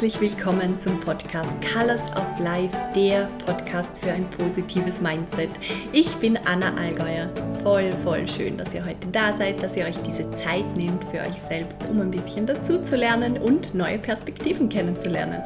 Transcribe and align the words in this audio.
herzlich 0.00 0.20
willkommen 0.20 0.78
zum 0.78 1.00
Podcast 1.00 1.50
Colors 1.74 2.04
of 2.12 2.38
Life, 2.38 2.70
der 2.94 3.28
Podcast 3.44 3.98
für 3.98 4.12
ein 4.12 4.30
positives 4.30 5.00
Mindset. 5.00 5.50
Ich 5.92 6.14
bin 6.18 6.36
Anna 6.44 6.72
Allgäuer. 6.76 7.28
Voll, 7.64 7.90
voll 8.04 8.28
schön, 8.28 8.56
dass 8.56 8.72
ihr 8.72 8.86
heute 8.86 9.08
da 9.08 9.32
seid, 9.32 9.60
dass 9.60 9.74
ihr 9.74 9.84
euch 9.84 9.96
diese 10.02 10.30
Zeit 10.30 10.64
nehmt 10.76 11.02
für 11.06 11.18
euch 11.18 11.34
selbst, 11.34 11.80
um 11.90 12.00
ein 12.00 12.12
bisschen 12.12 12.46
dazu 12.46 12.80
zu 12.80 12.94
lernen 12.94 13.38
und 13.38 13.74
neue 13.74 13.98
Perspektiven 13.98 14.68
kennenzulernen. 14.68 15.42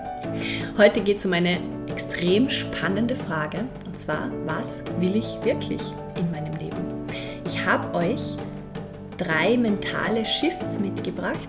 Heute 0.76 1.00
geht 1.00 1.16
es 1.16 1.24
um 1.24 1.32
eine 1.32 1.58
extrem 1.88 2.50
spannende 2.50 3.16
Frage 3.16 3.64
und 3.86 3.96
zwar, 3.96 4.30
was 4.44 4.82
will 5.00 5.16
ich 5.16 5.42
wirklich 5.44 5.80
in 6.18 6.30
meinem 6.30 6.54
Leben? 6.56 7.06
Ich 7.46 7.64
habe 7.64 7.96
euch 7.96 8.36
drei 9.16 9.56
mentale 9.56 10.26
Shifts 10.26 10.78
mitgebracht, 10.78 11.48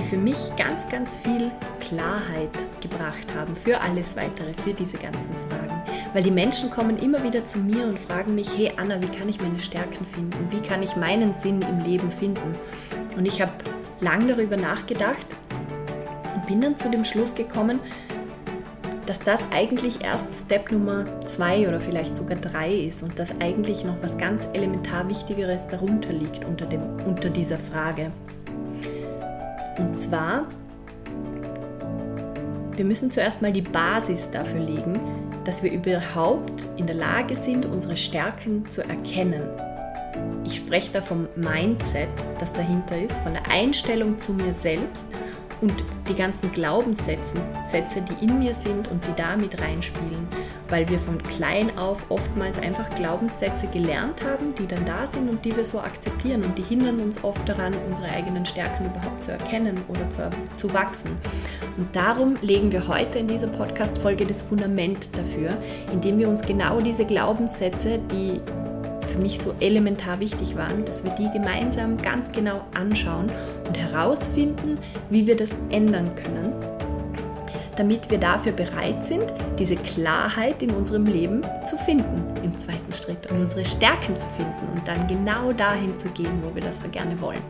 die 0.00 0.08
für 0.08 0.16
mich 0.16 0.38
ganz, 0.56 0.88
ganz 0.88 1.18
viel 1.18 1.50
Klarheit 1.80 2.50
gebracht 2.80 3.26
haben 3.36 3.54
für 3.54 3.80
alles 3.80 4.16
Weitere, 4.16 4.54
für 4.64 4.72
diese 4.72 4.96
ganzen 4.96 5.30
Fragen. 5.48 5.82
Weil 6.12 6.22
die 6.22 6.30
Menschen 6.30 6.70
kommen 6.70 6.96
immer 6.98 7.22
wieder 7.22 7.44
zu 7.44 7.58
mir 7.58 7.84
und 7.84 7.98
fragen 7.98 8.34
mich, 8.34 8.48
hey 8.56 8.72
Anna, 8.76 9.00
wie 9.02 9.08
kann 9.08 9.28
ich 9.28 9.40
meine 9.40 9.58
Stärken 9.58 10.06
finden? 10.06 10.48
Wie 10.50 10.60
kann 10.60 10.82
ich 10.82 10.96
meinen 10.96 11.34
Sinn 11.34 11.60
im 11.62 11.80
Leben 11.80 12.10
finden? 12.10 12.54
Und 13.16 13.26
ich 13.26 13.42
habe 13.42 13.52
lang 14.00 14.26
darüber 14.26 14.56
nachgedacht 14.56 15.26
und 16.34 16.46
bin 16.46 16.60
dann 16.60 16.76
zu 16.76 16.90
dem 16.90 17.04
Schluss 17.04 17.34
gekommen, 17.34 17.80
dass 19.06 19.20
das 19.20 19.44
eigentlich 19.52 20.02
erst 20.04 20.28
Step 20.36 20.70
Nummer 20.70 21.04
zwei 21.26 21.68
oder 21.68 21.80
vielleicht 21.80 22.16
sogar 22.16 22.36
drei 22.36 22.72
ist 22.72 23.02
und 23.02 23.18
dass 23.18 23.32
eigentlich 23.40 23.84
noch 23.84 23.96
was 24.02 24.16
ganz 24.16 24.46
elementar 24.52 25.08
Wichtigeres 25.08 25.68
darunter 25.68 26.12
liegt 26.12 26.44
unter, 26.44 26.66
dem, 26.66 26.82
unter 27.04 27.28
dieser 27.28 27.58
Frage. 27.58 28.12
Und 29.80 29.96
zwar, 29.96 30.46
wir 32.76 32.84
müssen 32.84 33.10
zuerst 33.10 33.40
mal 33.40 33.50
die 33.50 33.62
Basis 33.62 34.30
dafür 34.30 34.60
legen, 34.60 35.00
dass 35.44 35.62
wir 35.62 35.72
überhaupt 35.72 36.68
in 36.76 36.86
der 36.86 36.96
Lage 36.96 37.34
sind, 37.34 37.64
unsere 37.64 37.96
Stärken 37.96 38.68
zu 38.68 38.82
erkennen. 38.82 39.42
Ich 40.44 40.56
spreche 40.56 40.92
da 40.92 41.00
vom 41.00 41.28
Mindset, 41.34 42.10
das 42.38 42.52
dahinter 42.52 43.00
ist, 43.00 43.16
von 43.18 43.32
der 43.32 43.50
Einstellung 43.50 44.18
zu 44.18 44.34
mir 44.34 44.52
selbst 44.52 45.08
und 45.60 45.84
die 46.08 46.14
ganzen 46.14 46.50
Glaubenssätze, 46.52 47.36
Sätze, 47.66 48.02
die 48.02 48.24
in 48.24 48.38
mir 48.38 48.54
sind 48.54 48.88
und 48.88 49.06
die 49.06 49.14
da 49.14 49.36
mit 49.36 49.60
reinspielen, 49.60 50.26
weil 50.68 50.88
wir 50.88 50.98
von 50.98 51.22
klein 51.24 51.76
auf 51.78 51.98
oftmals 52.08 52.58
einfach 52.58 52.88
Glaubenssätze 52.94 53.66
gelernt 53.68 54.24
haben, 54.24 54.54
die 54.54 54.66
dann 54.66 54.84
da 54.84 55.06
sind 55.06 55.28
und 55.28 55.44
die 55.44 55.56
wir 55.56 55.64
so 55.64 55.80
akzeptieren 55.80 56.42
und 56.42 56.56
die 56.58 56.62
hindern 56.62 57.00
uns 57.00 57.22
oft 57.22 57.48
daran, 57.48 57.74
unsere 57.88 58.08
eigenen 58.08 58.44
Stärken 58.44 58.86
überhaupt 58.86 59.22
zu 59.22 59.32
erkennen 59.32 59.80
oder 59.88 60.08
zu, 60.10 60.28
zu 60.54 60.72
wachsen. 60.72 61.10
Und 61.76 61.94
darum 61.94 62.36
legen 62.42 62.72
wir 62.72 62.88
heute 62.88 63.18
in 63.18 63.28
dieser 63.28 63.48
Podcast-Folge 63.48 64.26
das 64.26 64.42
Fundament 64.42 65.16
dafür, 65.16 65.56
indem 65.92 66.18
wir 66.18 66.28
uns 66.28 66.42
genau 66.42 66.80
diese 66.80 67.04
Glaubenssätze, 67.04 67.98
die 68.10 68.40
für 69.06 69.18
mich 69.18 69.40
so 69.40 69.54
elementar 69.60 70.20
wichtig 70.20 70.56
waren, 70.56 70.84
dass 70.84 71.04
wir 71.04 71.10
die 71.12 71.28
gemeinsam 71.30 71.96
ganz 71.98 72.30
genau 72.30 72.60
anschauen 72.74 73.30
und 73.70 73.78
herausfinden, 73.78 74.78
wie 75.10 75.28
wir 75.28 75.36
das 75.36 75.50
ändern 75.70 76.12
können, 76.16 76.52
damit 77.76 78.10
wir 78.10 78.18
dafür 78.18 78.50
bereit 78.50 79.06
sind, 79.06 79.32
diese 79.60 79.76
Klarheit 79.76 80.60
in 80.60 80.70
unserem 80.70 81.06
Leben 81.06 81.42
zu 81.64 81.76
finden 81.78 82.34
im 82.42 82.58
zweiten 82.58 82.92
Schritt 82.92 83.30
und 83.30 83.42
unsere 83.42 83.64
Stärken 83.64 84.16
zu 84.16 84.26
finden 84.36 84.66
und 84.74 84.88
dann 84.88 85.06
genau 85.06 85.52
dahin 85.52 85.96
zu 85.96 86.08
gehen, 86.08 86.42
wo 86.42 86.52
wir 86.52 86.62
das 86.62 86.82
so 86.82 86.88
gerne 86.88 87.18
wollen. 87.20 87.42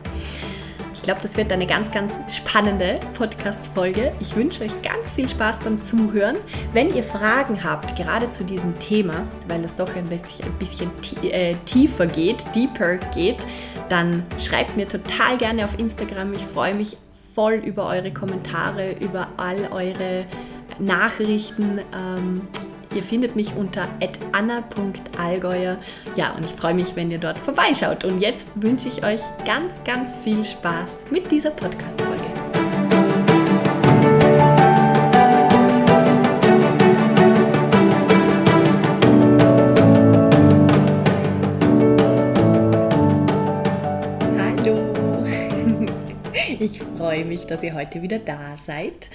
Ich 1.01 1.05
glaube, 1.05 1.21
das 1.23 1.35
wird 1.35 1.51
eine 1.51 1.65
ganz, 1.65 1.91
ganz 1.91 2.19
spannende 2.31 2.99
Podcast-Folge. 3.15 4.11
Ich 4.19 4.35
wünsche 4.35 4.63
euch 4.63 4.81
ganz 4.83 5.11
viel 5.11 5.27
Spaß 5.27 5.61
beim 5.61 5.81
Zuhören. 5.81 6.35
Wenn 6.73 6.93
ihr 6.93 7.01
Fragen 7.01 7.63
habt, 7.63 7.95
gerade 7.95 8.29
zu 8.29 8.43
diesem 8.43 8.77
Thema, 8.77 9.25
weil 9.47 9.65
es 9.65 9.73
doch 9.73 9.95
ein 9.95 10.05
bisschen, 10.05 10.45
ein 10.45 10.59
bisschen 10.59 10.91
äh, 11.23 11.55
tiefer 11.65 12.05
geht, 12.05 12.45
deeper 12.53 12.97
geht, 12.97 13.37
dann 13.89 14.23
schreibt 14.37 14.77
mir 14.77 14.87
total 14.87 15.39
gerne 15.39 15.65
auf 15.65 15.79
Instagram. 15.79 16.33
Ich 16.33 16.45
freue 16.45 16.75
mich 16.75 16.97
voll 17.33 17.53
über 17.53 17.87
eure 17.87 18.13
Kommentare, 18.13 18.91
über 18.99 19.29
all 19.37 19.69
eure 19.71 20.27
Nachrichten. 20.77 21.79
Ähm, 21.95 22.47
Ihr 22.93 23.03
findet 23.03 23.37
mich 23.37 23.55
unter 23.55 23.87
anna.allgäuer. 24.33 25.77
Ja, 26.15 26.33
und 26.33 26.45
ich 26.45 26.51
freue 26.51 26.73
mich, 26.73 26.93
wenn 26.97 27.09
ihr 27.09 27.19
dort 27.19 27.39
vorbeischaut. 27.39 28.03
Und 28.03 28.19
jetzt 28.19 28.49
wünsche 28.55 28.89
ich 28.89 29.05
euch 29.05 29.21
ganz, 29.45 29.81
ganz 29.85 30.17
viel 30.17 30.43
Spaß 30.43 31.05
mit 31.09 31.31
dieser 31.31 31.51
Podcast-Folge. 31.51 32.21
Hallo! 44.37 44.93
Ich 46.59 46.79
freue 46.97 47.25
mich, 47.25 47.47
dass 47.47 47.63
ihr 47.63 47.73
heute 47.73 48.01
wieder 48.03 48.19
da 48.19 48.55
seid. 48.55 49.09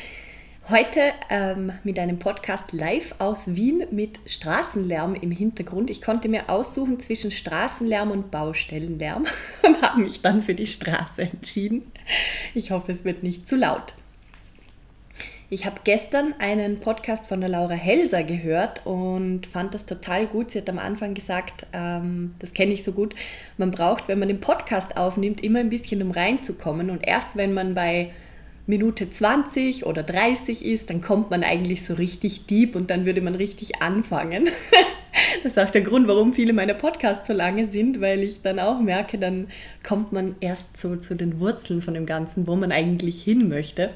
Heute 0.68 1.12
ähm, 1.30 1.70
mit 1.84 1.96
einem 1.96 2.18
Podcast 2.18 2.72
live 2.72 3.14
aus 3.20 3.54
Wien 3.54 3.84
mit 3.92 4.18
Straßenlärm 4.26 5.14
im 5.14 5.30
Hintergrund. 5.30 5.90
Ich 5.90 6.02
konnte 6.02 6.28
mir 6.28 6.50
aussuchen 6.50 6.98
zwischen 6.98 7.30
Straßenlärm 7.30 8.10
und 8.10 8.32
Baustellenlärm 8.32 9.26
und 9.62 9.80
habe 9.80 10.00
mich 10.00 10.22
dann 10.22 10.42
für 10.42 10.56
die 10.56 10.66
Straße 10.66 11.22
entschieden. 11.22 11.92
Ich 12.52 12.72
hoffe, 12.72 12.90
es 12.90 13.04
wird 13.04 13.22
nicht 13.22 13.46
zu 13.46 13.54
laut. 13.54 13.94
Ich 15.50 15.66
habe 15.66 15.76
gestern 15.84 16.34
einen 16.40 16.80
Podcast 16.80 17.28
von 17.28 17.38
der 17.38 17.48
Laura 17.48 17.74
Helser 17.74 18.24
gehört 18.24 18.84
und 18.84 19.46
fand 19.46 19.72
das 19.72 19.86
total 19.86 20.26
gut. 20.26 20.50
Sie 20.50 20.58
hat 20.58 20.68
am 20.68 20.80
Anfang 20.80 21.14
gesagt, 21.14 21.68
ähm, 21.74 22.34
das 22.40 22.54
kenne 22.54 22.72
ich 22.72 22.82
so 22.82 22.90
gut, 22.90 23.14
man 23.56 23.70
braucht, 23.70 24.08
wenn 24.08 24.18
man 24.18 24.26
den 24.26 24.40
Podcast 24.40 24.96
aufnimmt, 24.96 25.44
immer 25.44 25.60
ein 25.60 25.70
bisschen 25.70 26.02
um 26.02 26.10
reinzukommen. 26.10 26.90
Und 26.90 27.06
erst 27.06 27.36
wenn 27.36 27.54
man 27.54 27.74
bei 27.74 28.10
Minute 28.66 29.08
20 29.08 29.86
oder 29.86 30.02
30 30.02 30.64
ist, 30.64 30.90
dann 30.90 31.00
kommt 31.00 31.30
man 31.30 31.44
eigentlich 31.44 31.84
so 31.84 31.94
richtig 31.94 32.46
deep 32.46 32.74
und 32.74 32.90
dann 32.90 33.06
würde 33.06 33.20
man 33.20 33.36
richtig 33.36 33.80
anfangen. 33.80 34.48
das 35.42 35.52
ist 35.52 35.58
auch 35.58 35.70
der 35.70 35.82
Grund, 35.82 36.08
warum 36.08 36.34
viele 36.34 36.52
meiner 36.52 36.74
Podcasts 36.74 37.28
so 37.28 37.32
lange 37.32 37.68
sind, 37.68 38.00
weil 38.00 38.24
ich 38.24 38.42
dann 38.42 38.58
auch 38.58 38.80
merke, 38.80 39.18
dann 39.18 39.48
kommt 39.86 40.12
man 40.12 40.34
erst 40.40 40.78
so 40.78 40.96
zu 40.96 41.14
den 41.14 41.38
Wurzeln 41.38 41.80
von 41.80 41.94
dem 41.94 42.06
Ganzen, 42.06 42.48
wo 42.48 42.56
man 42.56 42.72
eigentlich 42.72 43.22
hin 43.22 43.48
möchte. 43.48 43.90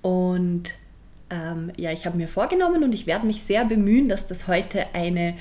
Und 0.00 0.70
ähm, 1.28 1.70
ja, 1.76 1.92
ich 1.92 2.06
habe 2.06 2.16
mir 2.16 2.28
vorgenommen 2.28 2.82
und 2.82 2.94
ich 2.94 3.06
werde 3.06 3.26
mich 3.26 3.42
sehr 3.42 3.66
bemühen, 3.66 4.08
dass 4.08 4.26
das 4.26 4.48
heute 4.48 4.94
eine 4.94 5.34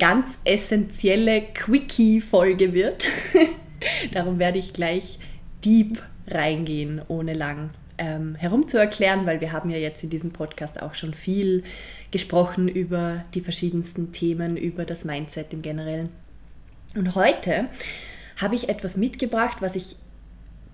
ganz 0.00 0.38
essentielle 0.44 1.42
Quickie-Folge 1.54 2.72
wird. 2.72 3.06
Darum 4.12 4.40
werde 4.40 4.58
ich 4.58 4.72
gleich 4.72 5.20
deep 5.64 6.02
reingehen, 6.26 7.02
ohne 7.06 7.34
lang 7.34 7.70
ähm, 8.00 8.34
herumzuerklären, 8.34 9.26
weil 9.26 9.40
wir 9.40 9.52
haben 9.52 9.70
ja 9.70 9.76
jetzt 9.76 10.02
in 10.02 10.10
diesem 10.10 10.32
Podcast 10.32 10.82
auch 10.82 10.94
schon 10.94 11.14
viel 11.14 11.62
gesprochen 12.10 12.66
über 12.66 13.24
die 13.34 13.42
verschiedensten 13.42 14.10
Themen, 14.10 14.56
über 14.56 14.84
das 14.84 15.04
Mindset 15.04 15.52
im 15.52 15.62
Generellen. 15.62 16.08
Und 16.96 17.14
heute 17.14 17.68
habe 18.40 18.54
ich 18.54 18.68
etwas 18.68 18.96
mitgebracht, 18.96 19.58
was 19.60 19.76
ich 19.76 19.96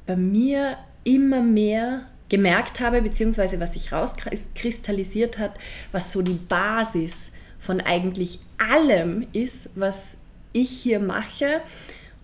bei 0.07 0.17
mir 0.17 0.79
immer 1.05 1.43
mehr 1.43 2.07
gemerkt 2.29 2.81
habe, 2.81 3.03
beziehungsweise 3.03 3.61
was 3.61 3.75
sich 3.75 3.93
rauskristallisiert 3.93 5.39
hat, 5.39 5.55
was 5.93 6.13
so 6.13 6.23
die 6.23 6.39
Basis 6.49 7.33
von 7.59 7.81
eigentlich 7.81 8.39
allem 8.59 9.27
ist, 9.33 9.71
was 9.75 10.19
ich 10.53 10.71
hier 10.71 11.01
mache 11.01 11.61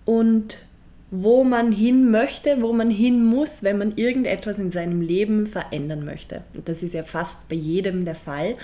und 0.05 0.59
wo 1.15 1.43
man 1.43 1.71
hin 1.71 2.09
möchte, 2.09 2.59
wo 2.63 2.73
man 2.73 2.89
hin 2.89 3.23
muss, 3.23 3.61
wenn 3.61 3.77
man 3.77 3.95
irgendetwas 3.97 4.57
in 4.57 4.71
seinem 4.71 4.99
Leben 4.99 5.45
verändern 5.45 6.03
möchte. 6.03 6.43
Und 6.55 6.67
das 6.67 6.81
ist 6.81 6.95
ja 6.95 7.03
fast 7.03 7.47
bei 7.49 7.55
jedem 7.55 8.03
der 8.03 8.15
Fall. 8.15 8.55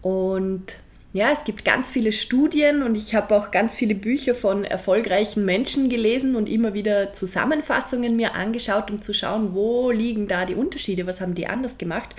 Und 0.00 0.76
ja, 1.12 1.32
es 1.32 1.42
gibt 1.42 1.64
ganz 1.64 1.90
viele 1.90 2.12
Studien 2.12 2.84
und 2.84 2.94
ich 2.94 3.16
habe 3.16 3.34
auch 3.36 3.50
ganz 3.50 3.74
viele 3.74 3.96
Bücher 3.96 4.36
von 4.36 4.62
erfolgreichen 4.62 5.44
Menschen 5.44 5.88
gelesen 5.88 6.36
und 6.36 6.48
immer 6.48 6.72
wieder 6.72 7.12
Zusammenfassungen 7.12 8.14
mir 8.14 8.36
angeschaut, 8.36 8.92
um 8.92 9.02
zu 9.02 9.12
schauen, 9.12 9.52
wo 9.52 9.90
liegen 9.90 10.28
da 10.28 10.44
die 10.44 10.54
Unterschiede, 10.54 11.04
was 11.04 11.20
haben 11.20 11.34
die 11.34 11.48
anders 11.48 11.78
gemacht, 11.78 12.14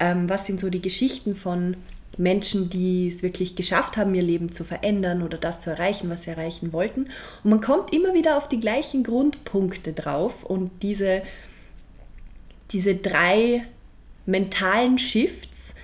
ähm, 0.00 0.28
was 0.28 0.46
sind 0.46 0.58
so 0.58 0.68
die 0.68 0.82
Geschichten 0.82 1.36
von 1.36 1.76
Menschen, 2.18 2.68
die 2.68 3.08
es 3.08 3.22
wirklich 3.22 3.56
geschafft 3.56 3.96
haben, 3.96 4.14
ihr 4.14 4.22
Leben 4.22 4.52
zu 4.52 4.64
verändern 4.64 5.22
oder 5.22 5.38
das 5.38 5.60
zu 5.60 5.70
erreichen, 5.70 6.10
was 6.10 6.24
sie 6.24 6.30
erreichen 6.30 6.72
wollten. 6.72 7.06
Und 7.42 7.50
man 7.50 7.60
kommt 7.60 7.92
immer 7.92 8.14
wieder 8.14 8.36
auf 8.36 8.48
die 8.48 8.60
gleichen 8.60 9.02
Grundpunkte 9.02 9.92
drauf 9.92 10.44
und 10.44 10.70
diese, 10.82 11.22
diese 12.70 12.94
drei 12.94 13.64
mentalen 14.26 14.98
Shifts, 14.98 15.74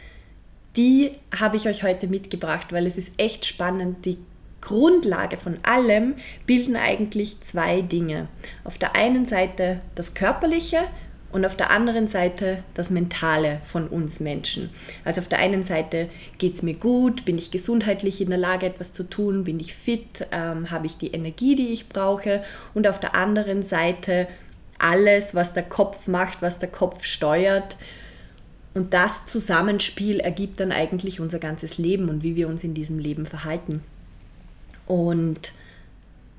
die 0.76 1.10
habe 1.36 1.56
ich 1.56 1.66
euch 1.66 1.82
heute 1.82 2.06
mitgebracht, 2.06 2.72
weil 2.72 2.86
es 2.86 2.96
ist 2.96 3.12
echt 3.16 3.46
spannend. 3.46 4.04
Die 4.04 4.18
Grundlage 4.60 5.38
von 5.38 5.56
allem 5.62 6.14
bilden 6.46 6.76
eigentlich 6.76 7.40
zwei 7.40 7.80
Dinge. 7.80 8.28
Auf 8.64 8.78
der 8.78 8.94
einen 8.94 9.24
Seite 9.24 9.80
das 9.94 10.14
Körperliche 10.14 10.80
und 11.30 11.44
auf 11.44 11.56
der 11.56 11.70
anderen 11.70 12.08
Seite 12.08 12.62
das 12.74 12.90
Mentale 12.90 13.60
von 13.64 13.86
uns 13.88 14.18
Menschen. 14.18 14.70
Also 15.04 15.20
auf 15.20 15.28
der 15.28 15.40
einen 15.40 15.62
Seite 15.62 16.08
geht 16.38 16.54
es 16.54 16.62
mir 16.62 16.74
gut, 16.74 17.24
bin 17.24 17.36
ich 17.36 17.50
gesundheitlich 17.50 18.20
in 18.20 18.30
der 18.30 18.38
Lage, 18.38 18.66
etwas 18.66 18.92
zu 18.92 19.02
tun, 19.04 19.44
bin 19.44 19.60
ich 19.60 19.74
fit, 19.74 20.26
ähm, 20.32 20.70
habe 20.70 20.86
ich 20.86 20.96
die 20.96 21.12
Energie, 21.12 21.54
die 21.54 21.68
ich 21.68 21.88
brauche 21.88 22.42
und 22.72 22.86
auf 22.86 22.98
der 22.98 23.14
anderen 23.14 23.62
Seite 23.62 24.26
alles, 24.78 25.34
was 25.34 25.52
der 25.52 25.64
Kopf 25.64 26.06
macht, 26.08 26.40
was 26.40 26.58
der 26.58 26.70
Kopf 26.70 27.04
steuert. 27.04 27.76
Und 28.74 28.94
das 28.94 29.26
Zusammenspiel 29.26 30.20
ergibt 30.20 30.60
dann 30.60 30.72
eigentlich 30.72 31.20
unser 31.20 31.38
ganzes 31.38 31.78
Leben 31.78 32.08
und 32.08 32.22
wie 32.22 32.36
wir 32.36 32.48
uns 32.48 32.64
in 32.64 32.74
diesem 32.74 32.98
Leben 32.98 33.26
verhalten. 33.26 33.82
Und 34.86 35.52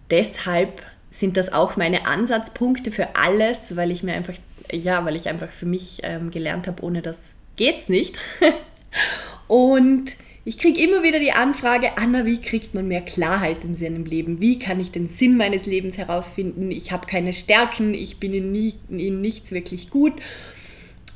deshalb 0.09 0.83
sind 1.11 1.37
das 1.37 1.51
auch 1.51 1.75
meine 1.75 2.05
Ansatzpunkte 2.05 2.91
für 2.91 3.15
alles, 3.15 3.75
weil 3.75 3.91
ich 3.91 4.03
mir 4.03 4.13
einfach, 4.13 4.35
ja, 4.71 5.05
weil 5.05 5.15
ich 5.15 5.27
einfach 5.29 5.49
für 5.49 5.65
mich 5.65 5.99
ähm, 6.03 6.31
gelernt 6.31 6.67
habe, 6.67 6.83
ohne 6.83 7.01
das 7.01 7.31
geht's 7.55 7.89
nicht. 7.89 8.19
und 9.47 10.15
ich 10.45 10.57
kriege 10.57 10.81
immer 10.81 11.03
wieder 11.03 11.19
die 11.19 11.31
Anfrage, 11.31 11.97
Anna, 11.97 12.25
wie 12.25 12.39
kriegt 12.39 12.73
man 12.73 12.87
mehr 12.87 13.01
Klarheit 13.01 13.63
in 13.63 13.75
seinem 13.75 14.05
Leben? 14.05 14.39
Wie 14.39 14.57
kann 14.57 14.79
ich 14.79 14.91
den 14.91 15.09
Sinn 15.09 15.37
meines 15.37 15.65
Lebens 15.65 15.97
herausfinden? 15.97 16.71
Ich 16.71 16.91
habe 16.91 17.07
keine 17.07 17.33
Stärken, 17.33 17.93
ich 17.93 18.19
bin 18.19 18.33
in, 18.33 18.51
nie, 18.51 18.75
in 18.89 19.21
nichts 19.21 19.51
wirklich 19.51 19.89
gut. 19.89 20.13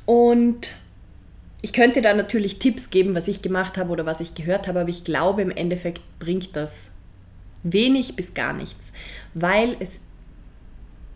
Und 0.06 0.72
ich 1.62 1.72
könnte 1.72 2.02
da 2.02 2.12
natürlich 2.12 2.58
Tipps 2.58 2.90
geben, 2.90 3.14
was 3.14 3.26
ich 3.26 3.40
gemacht 3.40 3.78
habe 3.78 3.90
oder 3.90 4.04
was 4.04 4.20
ich 4.20 4.34
gehört 4.34 4.68
habe, 4.68 4.80
aber 4.80 4.90
ich 4.90 5.02
glaube, 5.02 5.40
im 5.40 5.50
Endeffekt 5.50 6.02
bringt 6.18 6.54
das 6.56 6.90
wenig 7.64 8.14
bis 8.14 8.34
gar 8.34 8.52
nichts, 8.52 8.92
weil 9.34 9.76
es 9.80 9.98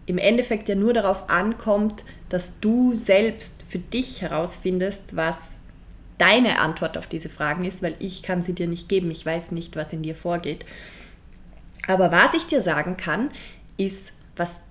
im 0.06 0.18
Endeffekt 0.18 0.68
ja 0.68 0.74
nur 0.74 0.94
darauf 0.94 1.28
ankommt, 1.28 2.02
dass 2.30 2.58
du 2.60 2.96
selbst 2.96 3.66
für 3.68 3.78
dich 3.78 4.22
herausfindest, 4.22 5.14
was 5.14 5.58
deine 6.16 6.60
Antwort 6.60 6.96
auf 6.98 7.06
diese 7.06 7.28
Fragen 7.28 7.64
ist, 7.64 7.82
weil 7.82 7.94
ich 8.00 8.22
kann 8.22 8.42
sie 8.42 8.54
dir 8.54 8.66
nicht 8.66 8.88
geben. 8.88 9.10
Ich 9.10 9.24
weiß 9.24 9.52
nicht, 9.52 9.76
was 9.76 9.92
in 9.92 10.02
dir 10.02 10.14
vorgeht. 10.14 10.64
Aber 11.86 12.10
was 12.10 12.34
ich 12.34 12.46
dir 12.46 12.60
sagen 12.60 12.96
kann, 12.96 13.30
ist, 13.76 14.12
was 14.34 14.62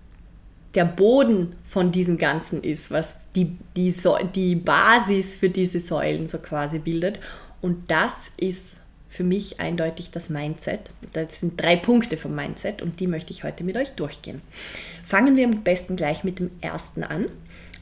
der 0.76 0.86
Boden 0.86 1.56
von 1.68 1.92
diesem 1.92 2.18
Ganzen 2.18 2.64
ist, 2.64 2.92
was 2.92 3.20
die, 3.36 3.58
die, 3.76 3.92
so 3.92 4.18
die 4.36 4.56
Basis 4.56 5.36
für 5.36 5.50
diese 5.50 5.80
Säulen 5.80 6.28
so 6.28 6.40
quasi 6.40 6.80
bildet. 6.80 7.20
Und 7.62 7.90
das 7.90 8.32
ist 8.38 8.82
für 9.18 9.24
mich 9.24 9.60
eindeutig 9.60 10.12
das 10.12 10.30
Mindset. 10.30 10.92
Das 11.14 11.40
sind 11.40 11.60
drei 11.60 11.76
Punkte 11.76 12.18
vom 12.18 12.36
Mindset 12.36 12.84
und 12.84 13.00
die 13.00 13.08
möchte 13.08 13.34
ich 13.34 13.44
heute 13.44 13.64
mit 13.64 13.76
euch 13.76 13.94
durchgehen. 13.94 14.44
Fangen 15.04 15.36
wir 15.36 15.46
am 15.46 15.64
besten 15.64 15.96
gleich 15.96 16.24
mit 16.24 16.38
dem 16.38 16.52
ersten 16.62 17.04
an. 17.04 17.26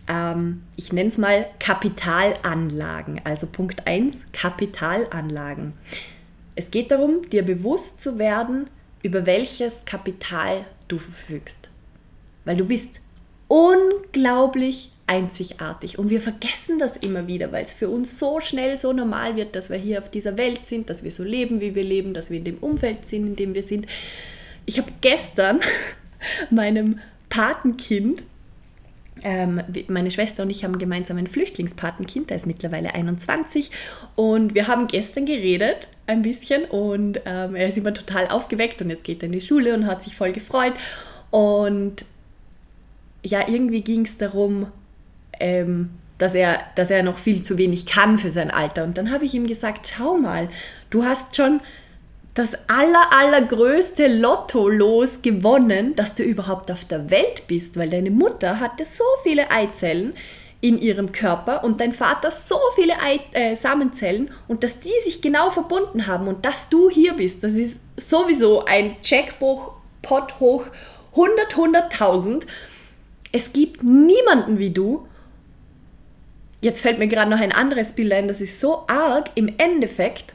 Ähm, 0.08 0.64
ich 0.78 0.94
nenne 0.94 1.10
es 1.10 1.18
mal 1.18 1.46
Kapitalanlagen. 1.60 3.20
Also 3.26 3.48
Punkt 3.48 3.86
1, 3.86 4.24
Kapitalanlagen. 4.32 5.74
Es 6.56 6.72
geht 6.72 6.90
darum, 6.90 7.28
dir 7.30 7.44
bewusst 7.44 8.00
zu 8.00 8.18
werden, 8.18 8.70
über 9.04 9.26
welches 9.26 9.84
Kapital 9.84 10.64
du 10.88 10.98
verfügst. 10.98 11.70
Weil 12.46 12.56
du 12.56 12.64
bist 12.64 13.02
unglaublich 13.50 14.92
einzigartig. 15.08 16.00
Und 16.00 16.10
wir 16.10 16.22
vergessen 16.22 16.80
das 16.80 16.98
immer 16.98 17.28
wieder, 17.28 17.52
weil 17.52 17.64
es 17.64 17.74
für 17.74 17.90
uns 17.90 18.18
so 18.18 18.40
schnell 18.40 18.78
so 18.78 18.92
normal 18.92 19.36
wird, 19.36 19.56
dass 19.56 19.70
wir 19.70 19.78
hier 19.78 20.00
auf 20.00 20.10
dieser 20.10 20.38
Welt 20.38 20.66
sind, 20.66 20.90
dass 20.90 21.04
wir 21.04 21.12
so 21.12 21.24
leben, 21.24 21.62
wie 21.62 21.76
wir 21.76 21.84
leben, 21.84 22.14
dass 22.14 22.32
wir 22.32 22.38
in 22.38 22.44
dem 22.44 22.58
Umfeld 22.58 23.06
sind, 23.08 23.28
in 23.28 23.36
dem 23.36 23.54
wir 23.54 23.64
sind. 23.64 23.86
Ich 24.66 24.80
habe 24.80 24.92
gestern 25.02 25.60
meinem 26.50 27.00
Patenkind, 27.30 28.24
ähm, 29.24 29.62
meine 29.88 30.12
Schwester 30.12 30.44
und 30.44 30.50
ich 30.50 30.64
haben 30.64 30.78
gemeinsam 30.78 31.18
ein 31.18 31.28
Flüchtlingspatenkind, 31.28 32.30
der 32.30 32.38
ist 32.38 32.48
mittlerweile 32.48 32.94
21 32.94 33.72
und 34.16 34.56
wir 34.56 34.68
haben 34.68 34.88
gestern 34.88 35.26
geredet 35.26 35.88
ein 36.06 36.22
bisschen 36.22 36.66
und 36.66 37.22
ähm, 37.26 37.56
er 37.56 37.70
ist 37.70 37.78
immer 37.78 37.94
total 37.94 38.28
aufgeweckt 38.28 38.82
und 38.82 38.90
jetzt 38.90 39.06
geht 39.06 39.24
er 39.24 39.28
in 39.28 39.32
die 39.32 39.42
Schule 39.42 39.74
und 39.74 39.88
hat 39.88 40.04
sich 40.04 40.16
voll 40.16 40.34
gefreut 40.34 40.74
und 41.32 42.04
ja, 43.24 43.48
irgendwie 43.48 43.82
ging 43.82 44.06
es 44.06 44.18
darum, 44.18 44.68
ähm, 45.40 45.92
dass, 46.18 46.34
er, 46.34 46.60
dass 46.76 46.90
er 46.90 47.04
noch 47.04 47.18
viel 47.18 47.44
zu 47.44 47.58
wenig 47.58 47.86
kann 47.86 48.18
für 48.18 48.32
sein 48.32 48.52
Alter. 48.52 48.84
Und 48.84 48.98
dann 48.98 49.12
habe 49.12 49.26
ich 49.26 49.34
ihm 49.34 49.48
gesagt, 49.48 49.94
schau 49.96 50.18
mal, 50.18 50.50
du 50.90 51.04
hast 51.04 51.36
schon 51.36 51.62
das 52.36 52.54
aller, 52.68 53.14
allergrößte 53.18 54.08
Lotto-Los 54.08 55.22
gewonnen, 55.22 55.96
dass 55.96 56.16
du 56.16 56.24
überhaupt 56.24 56.70
auf 56.70 56.84
der 56.86 57.10
Welt 57.10 57.48
bist, 57.48 57.78
weil 57.78 57.90
deine 57.90 58.12
Mutter 58.12 58.60
hatte 58.60 58.84
so 58.84 59.06
viele 59.24 59.50
Eizellen 59.52 60.14
in 60.60 60.78
ihrem 60.78 61.12
Körper 61.12 61.64
und 61.64 61.80
dein 61.80 61.92
Vater 61.92 62.32
so 62.32 62.60
viele 62.76 62.94
Ei, 63.02 63.20
äh, 63.34 63.56
Samenzellen 63.56 64.32
und 64.48 64.64
dass 64.64 64.80
die 64.80 64.90
sich 65.04 65.22
genau 65.22 65.50
verbunden 65.50 66.08
haben 66.08 66.28
und 66.28 66.46
dass 66.46 66.70
du 66.70 66.90
hier 66.90 67.14
bist, 67.14 67.44
das 67.44 67.54
ist 67.54 67.80
sowieso 67.98 68.66
ein 68.66 69.02
Checkbuch, 69.02 69.74
Pot 70.02 70.40
hoch 70.40 70.66
100, 71.12 71.54
100.000. 71.54 72.44
Es 73.32 73.54
gibt 73.54 73.84
niemanden 73.84 74.60
wie 74.60 74.72
du 74.72 75.08
Jetzt 76.66 76.82
fällt 76.82 76.98
mir 76.98 77.06
gerade 77.06 77.30
noch 77.30 77.40
ein 77.40 77.52
anderes 77.52 77.94
Bild 77.94 78.12
ein, 78.12 78.28
das 78.28 78.42
ist 78.42 78.60
so 78.60 78.86
arg. 78.88 79.30
Im 79.36 79.54
Endeffekt 79.60 80.34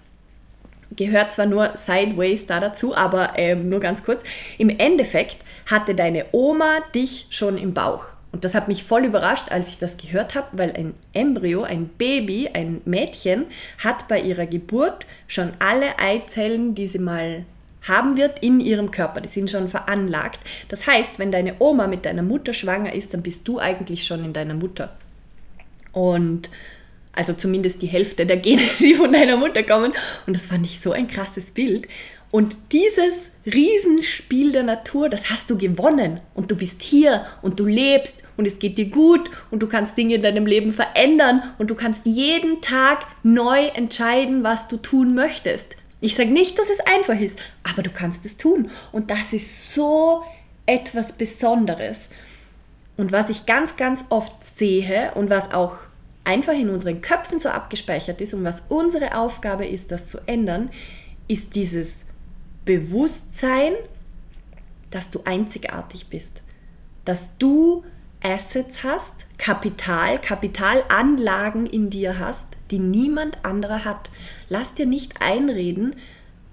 gehört 0.94 1.32
zwar 1.32 1.47
nur 1.47 1.77
Sideways 1.77 2.47
da 2.47 2.61
dazu, 2.61 2.94
aber 2.94 3.32
ähm, 3.35 3.69
nur 3.69 3.81
ganz 3.81 4.05
kurz. 4.05 4.23
Im 4.56 4.69
Endeffekt 4.69 5.38
hatte 5.69 5.97
deine 5.97 6.27
Oma 6.31 6.79
dich 6.94 7.27
schon 7.31 7.59
im 7.59 7.75
Bauch. 7.75 8.05
Und 8.31 8.44
das 8.44 8.55
hat 8.55 8.69
mich 8.69 8.85
voll 8.85 9.06
überrascht, 9.06 9.50
als 9.50 9.67
ich 9.71 9.79
das 9.79 9.97
gehört 9.97 10.37
habe, 10.37 10.47
weil 10.53 10.71
ein 10.77 10.94
Embryo, 11.15 11.65
ein 11.65 11.88
Baby, 11.99 12.49
ein 12.55 12.81
Mädchen 12.85 13.47
hat 13.83 14.06
bei 14.06 14.21
ihrer 14.21 14.47
Geburt 14.47 15.06
schon 15.26 15.50
alle 15.59 15.99
Eizellen, 15.99 16.76
die 16.76 16.87
sie 16.87 17.00
mal 17.00 17.44
haben 17.88 18.17
wird, 18.17 18.38
in 18.38 18.61
ihrem 18.61 18.93
Körper. 18.93 19.21
Die 19.21 19.29
sind 19.29 19.50
schon 19.50 19.69
veranlagt. 19.69 20.38
Das 20.69 20.87
heißt, 20.87 21.19
wenn 21.19 21.33
deine 21.33 21.56
Oma 21.59 21.88
mit 21.88 22.06
deiner 22.06 22.23
Mutter 22.23 22.53
schwanger 22.53 22.94
ist, 22.94 23.15
dann 23.15 23.23
bist 23.23 23.49
du 23.49 23.59
eigentlich 23.59 24.06
schon 24.06 24.25
in 24.25 24.33
deiner 24.33 24.55
Mutter. 24.55 24.91
Und 25.93 26.51
also 27.13 27.33
zumindest 27.33 27.83
die 27.83 27.87
Hälfte 27.87 28.27
der 28.27 28.37
Gene, 28.37 28.63
die 28.79 28.95
von 28.95 29.12
deiner 29.12 29.37
Mutter 29.37 29.62
kommen. 29.62 29.93
Und 30.26 30.37
das 30.37 30.47
fand 30.47 30.64
ich 30.67 30.81
so 30.81 30.93
ein 30.93 31.09
krasses 31.09 31.50
Bild. 31.50 31.88
Und 32.31 32.57
dieses 32.71 33.31
Riesenspiel 33.45 34.53
der 34.53 34.62
Natur, 34.62 35.09
das 35.09 35.31
hast 35.31 35.50
du 35.50 35.59
gewonnen. 35.59 36.21
Und 36.35 36.50
du 36.50 36.57
bist 36.57 36.81
hier 36.81 37.26
und 37.43 37.59
du 37.59 37.67
lebst 37.67 38.23
und 38.37 38.47
es 38.47 38.61
geht 38.61 38.79
dir 38.79 38.88
gut 38.88 39.31
und 39.50 39.61
du 39.61 39.67
kannst 39.67 39.99
Dinge 39.99 40.14
in 40.14 40.23
deinem 40.23 40.47
Leben 40.47 40.73
verändern 40.73 41.43
und 41.59 41.71
du 41.71 41.75
kannst 41.75 42.07
jeden 42.07 42.61
Tag 42.61 43.05
neu 43.25 43.67
entscheiden, 43.75 44.45
was 44.45 44.69
du 44.69 44.76
tun 44.76 45.14
möchtest. 45.14 45.76
Ich 46.00 46.14
sage 46.14 46.31
nicht, 46.31 46.59
dass 46.59 46.71
es 46.71 46.81
einfach 46.81 47.19
ist, 47.19 47.38
aber 47.64 47.83
du 47.83 47.91
kannst 47.91 48.25
es 48.25 48.37
tun. 48.37 48.71
Und 48.93 49.11
das 49.11 49.33
ist 49.33 49.75
so 49.75 50.23
etwas 50.67 51.12
Besonderes. 51.12 52.09
Und 52.97 53.12
was 53.12 53.29
ich 53.29 53.45
ganz, 53.45 53.76
ganz 53.76 54.05
oft 54.11 54.45
sehe 54.45 55.12
und 55.14 55.31
was 55.31 55.53
auch 55.53 55.79
einfach 56.25 56.53
in 56.53 56.71
unseren 56.71 57.00
Köpfen 57.00 57.39
so 57.39 57.49
abgespeichert 57.49 58.21
ist 58.21 58.35
und 58.35 58.45
was 58.45 58.65
unsere 58.69 59.17
Aufgabe 59.17 59.67
ist, 59.67 59.91
das 59.91 60.09
zu 60.11 60.19
ändern, 60.27 60.71
ist 61.29 61.55
dieses 61.55 62.05
Bewusstsein, 62.65 63.73
dass 64.91 65.11
du 65.11 65.23
einzigartig 65.25 66.09
bist, 66.09 66.43
dass 67.05 67.37
du 67.39 67.85
Assets 68.23 68.85
hast, 68.85 69.27
Kapital, 69.39 70.21
Kapitalanlagen 70.21 71.67
in 71.67 71.89
dir 71.89 72.19
hast, 72.19 72.47
die 72.71 72.79
niemand 72.79 73.45
anderer 73.45 73.85
hat. 73.85 74.11
Lass 74.49 74.75
dir 74.75 74.87
nicht 74.87 75.23
einreden, 75.23 75.97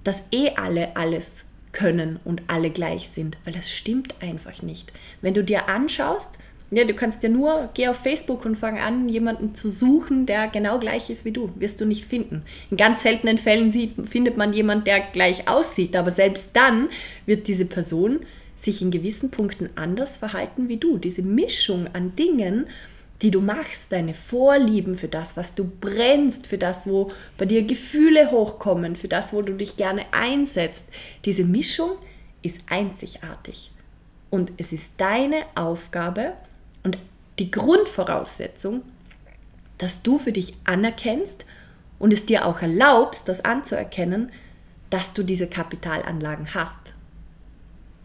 dass 0.04 0.24
eh 0.32 0.52
alle 0.56 0.96
alles 0.96 1.44
können 1.74 2.20
und 2.24 2.44
alle 2.48 2.72
gleich 2.72 3.10
sind, 3.10 3.38
weil 3.44 3.54
das 3.54 3.70
stimmt 3.70 4.16
einfach 4.22 4.62
nicht. 4.62 4.94
Wenn 5.22 5.34
du 5.34 5.44
dir 5.44 5.68
anschaust, 5.68 6.40
ja, 6.70 6.84
du 6.84 6.94
kannst 6.94 7.24
ja 7.24 7.30
nur, 7.30 7.70
geh 7.74 7.88
auf 7.88 7.98
Facebook 7.98 8.46
und 8.46 8.58
fang 8.58 8.78
an, 8.78 9.08
jemanden 9.08 9.56
zu 9.56 9.70
suchen, 9.70 10.26
der 10.26 10.48
genau 10.48 10.80
gleich 10.80 11.10
ist 11.10 11.24
wie 11.24 11.32
du. 11.32 11.50
Wirst 11.56 11.80
du 11.80 11.86
nicht 11.86 12.06
finden. 12.06 12.44
In 12.70 12.78
ganz 12.78 13.04
seltenen 13.04 13.38
Fällen 13.38 13.72
sieht, 13.72 13.94
findet 14.08 14.36
man 14.36 14.52
jemanden, 14.52 14.84
der 14.84 15.00
gleich 15.00 15.48
aussieht, 15.48 15.96
aber 15.96 16.12
selbst 16.12 16.56
dann 16.56 16.90
wird 17.26 17.48
diese 17.48 17.66
Person 17.66 18.20
sich 18.56 18.82
in 18.82 18.92
gewissen 18.92 19.32
Punkten 19.32 19.70
anders 19.76 20.18
verhalten 20.18 20.68
wie 20.68 20.78
du. 20.78 20.98
Diese 20.98 21.22
Mischung 21.22 21.88
an 21.94 22.16
Dingen, 22.16 22.66
die 23.22 23.32
du 23.32 23.40
machst, 23.40 23.92
deine 23.92 24.14
Vorlieben 24.14 24.96
für 24.96 25.08
das, 25.08 25.38
was 25.38 25.56
du 25.56 25.64
brennst, 25.64 26.48
für 26.48 26.58
das, 26.58 26.86
wo 26.86 27.12
bei 27.38 27.46
dir 27.46 27.64
Gefühle 27.64 28.30
hochkommen, 28.32 28.96
für 28.96 29.08
das, 29.08 29.32
wo 29.32 29.42
du 29.42 29.54
dich 29.54 29.78
gerne 29.78 30.06
einsetzt. 30.12 30.88
Diese 31.24 31.46
Mischung 31.46 31.92
ist 32.42 32.60
einzigartig. 32.70 33.72
Und 34.30 34.52
es 34.58 34.74
ist 34.74 34.94
deine 34.98 35.38
Aufgabe 35.56 36.34
und 36.88 36.98
die 37.38 37.52
Grundvoraussetzung, 37.52 38.82
dass 39.78 40.04
du 40.04 40.18
für 40.18 40.32
dich 40.32 40.54
anerkennst 40.64 41.46
und 42.00 42.14
es 42.14 42.26
dir 42.26 42.46
auch 42.46 42.62
erlaubst, 42.62 43.28
das 43.28 43.44
anzuerkennen, 43.44 44.32
dass 44.90 45.14
du 45.14 45.24
diese 45.24 45.48
Kapitalanlagen 45.48 46.54
hast. 46.54 46.94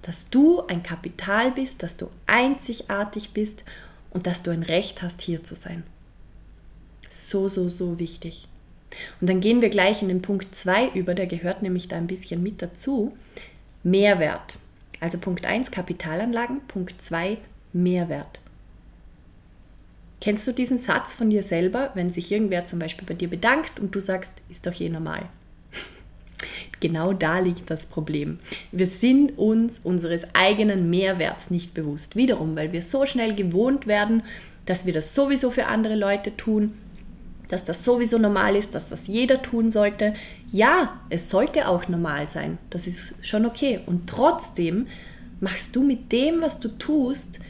Dass 0.03 0.29
du 0.31 0.67
ein 0.67 0.83
Kapital 0.83 1.53
bist, 1.53 1.85
dass 1.85 1.97
du 1.97 2.11
einzigartig 2.27 3.33
bist 3.33 3.63
und 4.11 4.27
dass 4.27 4.43
du 4.43 4.51
ein 4.51 4.65
Recht 4.65 5.01
hast, 5.01 5.23
hier 5.23 5.45
zu 5.45 5.55
sein. 5.55 5.85
So, 7.09 7.47
so, 7.47 7.69
so 7.69 8.01
wichtig. 8.01 8.49
Und 9.21 9.31
dann 9.31 9.41
gehen 9.41 9.63
wir 9.63 9.71
gleich 9.71 10.03
in 10.03 10.09
den 10.09 10.23
Punkt 10.23 10.57
2 10.57 10.89
über, 10.89 11.15
der 11.15 11.29
gehört 11.29 11.63
nämlich 11.63 11.87
da 11.87 11.97
ein 11.97 12.09
bisschen 12.09 12.43
mit 12.43 12.61
dazu. 12.61 13.17
Mehrwert. 13.85 14.59
Also 14.99 15.19
Punkt 15.19 15.47
1 15.47 15.71
Kapitalanlagen, 15.71 16.67
Punkt 16.67 17.01
2 17.01 17.39
Mehrwert. 17.73 18.42
Kennst 20.23 20.47
du 20.47 20.53
diesen 20.53 20.79
Satz 20.79 21.15
von 21.15 21.31
dir 21.31 21.43
selber, 21.43 21.91
wenn 21.95 22.13
sich 22.13 22.31
irgendwer 22.31 22.65
zum 22.65 22.79
Beispiel 22.79 23.05
bei 23.05 23.15
dir 23.15 23.29
bedankt 23.29 23.81
und 23.81 23.93
du 23.93 23.99
sagst, 23.99 24.35
ist 24.49 24.65
doch 24.67 24.73
je 24.73 24.89
normal? 24.89 25.29
Genau 26.79 27.13
da 27.13 27.41
liegt 27.41 27.71
das 27.71 27.87
Problem. 27.87 28.39
Wir 28.71 28.87
sind 28.87 29.37
uns 29.37 29.81
unseres 29.81 30.25
eigenen 30.35 30.91
Mehrwerts 30.91 31.51
nicht 31.51 31.75
bewusst. 31.75 32.15
Wiederum, 32.15 32.55
weil 32.55 32.73
wir 32.73 32.83
so 32.83 33.05
schnell 33.05 33.35
gewohnt 33.35 33.89
werden, 33.89 34.23
dass 34.65 34.87
wir 34.87 34.93
das 34.93 35.13
sowieso 35.15 35.51
für 35.51 35.67
andere 35.67 35.97
Leute 35.97 36.37
tun, 36.37 36.73
dass 37.49 37.65
das 37.65 37.85
sowieso 37.85 38.19
normal 38.19 38.55
ist, 38.55 38.77
dass 38.77 38.91
das 38.91 39.09
jeder 39.09 39.43
tun 39.43 39.71
sollte. 39.71 40.15
Ja, 40.53 41.01
es 41.11 41.31
sollte 41.31 41.67
auch 41.67 41.89
normal 41.89 42.29
sein. 42.29 42.59
Das 42.71 42.87
ist 42.87 43.27
schon 43.27 43.45
okay. 43.45 43.81
Und 43.87 44.09
trotzdem 44.09 44.87
machst 45.41 45.75
du 45.75 45.83
mit 45.83 46.13
dem, 46.13 46.43
was 46.43 46.61
du 46.61 46.69
tust, 46.69 47.41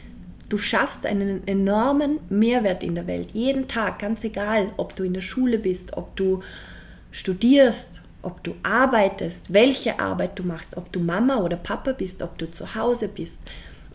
du 0.52 0.59
schaffst 0.59 1.06
einen 1.06 1.47
enormen 1.49 2.21
Mehrwert 2.28 2.82
in 2.82 2.94
der 2.94 3.06
Welt. 3.06 3.30
Jeden 3.32 3.68
Tag, 3.68 3.99
ganz 3.99 4.23
egal, 4.23 4.71
ob 4.76 4.94
du 4.94 5.02
in 5.02 5.14
der 5.14 5.23
Schule 5.23 5.59
bist, 5.59 5.97
ob 5.97 6.14
du 6.14 6.42
studierst, 7.11 8.02
ob 8.21 8.44
du 8.44 8.54
arbeitest, 8.62 9.54
welche 9.54 9.99
Arbeit 9.99 10.38
du 10.38 10.42
machst, 10.42 10.76
ob 10.76 10.92
du 10.92 11.00
Mama 11.00 11.38
oder 11.38 11.56
Papa 11.56 11.92
bist, 11.92 12.23
ob 12.23 12.37
du 12.37 12.50
zu 12.50 12.75
Hause 12.75 13.09
bist, 13.09 13.40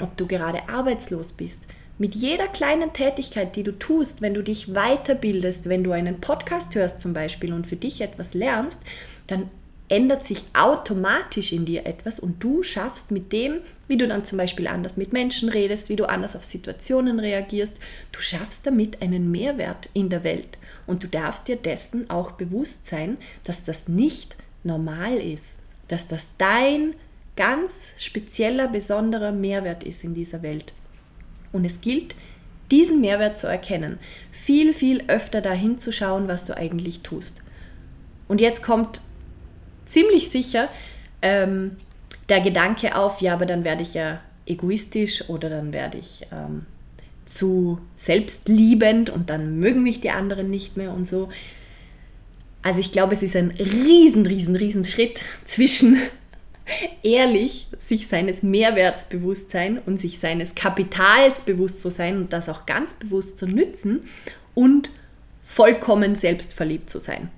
ob 0.01 0.17
du 0.17 0.25
gerade 0.25 0.67
arbeitslos 0.67 1.31
bist. 1.31 1.67
Mit 1.99 2.15
jeder 2.15 2.47
kleinen 2.47 2.91
Tätigkeit, 2.91 3.55
die 3.55 3.63
du 3.63 3.77
tust, 3.77 4.23
wenn 4.23 4.33
du 4.33 4.41
dich 4.41 4.67
weiterbildest, 4.73 5.69
wenn 5.69 5.83
du 5.83 5.91
einen 5.91 6.21
Podcast 6.21 6.73
hörst 6.73 6.99
zum 7.01 7.13
Beispiel 7.13 7.53
und 7.53 7.67
für 7.67 7.75
dich 7.75 8.01
etwas 8.01 8.33
lernst, 8.33 8.81
dann 9.27 9.51
ändert 9.89 10.25
sich 10.25 10.43
automatisch 10.53 11.53
in 11.53 11.65
dir 11.65 11.85
etwas 11.85 12.19
und 12.19 12.43
du 12.43 12.61
schaffst 12.61 13.11
mit 13.11 13.31
dem, 13.31 13.59
wie 13.87 13.97
du 13.97 14.07
dann 14.07 14.25
zum 14.25 14.37
Beispiel 14.37 14.67
anders 14.67 14.97
mit 14.97 15.13
Menschen 15.13 15.47
redest, 15.47 15.89
wie 15.89 15.95
du 15.95 16.09
anders 16.09 16.35
auf 16.35 16.43
Situationen 16.43 17.19
reagierst, 17.19 17.77
du 18.11 18.19
schaffst 18.19 18.67
damit 18.67 19.01
einen 19.01 19.31
Mehrwert 19.31 19.89
in 19.93 20.09
der 20.09 20.23
Welt. 20.23 20.57
Und 20.85 21.03
du 21.03 21.07
darfst 21.07 21.47
dir 21.47 21.55
dessen 21.55 22.09
auch 22.09 22.31
bewusst 22.31 22.87
sein, 22.87 23.17
dass 23.45 23.63
das 23.63 23.87
nicht 23.87 24.35
normal 24.63 25.17
ist, 25.17 25.59
dass 25.87 26.07
das 26.07 26.29
dein 26.37 26.93
ganz 27.37 27.93
spezieller, 27.97 28.67
besonderer 28.67 29.31
Mehrwert 29.31 29.83
ist 29.83 30.03
in 30.03 30.13
dieser 30.13 30.41
Welt. 30.41 30.73
Und 31.53 31.65
es 31.65 31.79
gilt, 31.79 32.15
diesen 32.71 32.99
Mehrwert 32.99 33.37
zu 33.37 33.47
erkennen, 33.47 33.99
viel, 34.31 34.73
viel 34.73 35.03
öfter 35.07 35.39
dahin 35.39 35.77
zu 35.77 35.93
schauen, 35.93 36.27
was 36.27 36.43
du 36.43 36.57
eigentlich 36.57 37.01
tust. 37.01 37.43
Und 38.27 38.41
jetzt 38.41 38.61
kommt 38.63 39.01
ziemlich 39.87 40.29
sicher 40.29 40.69
ähm, 41.21 41.77
der 42.29 42.41
Gedanke 42.41 42.95
auf, 42.95 43.21
ja, 43.21 43.33
aber 43.33 43.45
dann 43.45 43.63
werde 43.63 43.83
ich 43.83 43.93
ja 43.93 44.19
egoistisch 44.45 45.29
oder 45.29 45.49
dann 45.49 45.73
werde 45.73 45.97
ich 45.97 46.25
ähm, 46.31 46.65
zu 47.25 47.79
selbstliebend 47.95 49.09
und 49.09 49.29
dann 49.29 49.59
mögen 49.59 49.83
mich 49.83 50.01
die 50.01 50.11
anderen 50.11 50.49
nicht 50.49 50.77
mehr 50.77 50.93
und 50.93 51.07
so. 51.07 51.29
Also 52.63 52.79
ich 52.79 52.91
glaube, 52.91 53.13
es 53.13 53.23
ist 53.23 53.35
ein 53.35 53.51
riesen, 53.51 54.25
riesen, 54.25 54.55
riesen 54.55 54.83
Schritt 54.83 55.23
zwischen 55.45 55.97
ehrlich 57.03 57.67
sich 57.77 58.07
seines 58.07 58.43
Mehrwerts 58.43 59.05
bewusst 59.05 59.51
sein 59.51 59.79
und 59.85 59.97
sich 59.97 60.19
seines 60.19 60.55
Kapitals 60.55 61.41
bewusst 61.41 61.81
zu 61.81 61.89
sein 61.89 62.17
und 62.17 62.33
das 62.33 62.49
auch 62.49 62.65
ganz 62.65 62.93
bewusst 62.93 63.37
zu 63.37 63.47
nützen 63.47 64.01
und 64.53 64.89
vollkommen 65.45 66.15
selbstverliebt 66.15 66.89
zu 66.89 66.99
sein. 66.99 67.29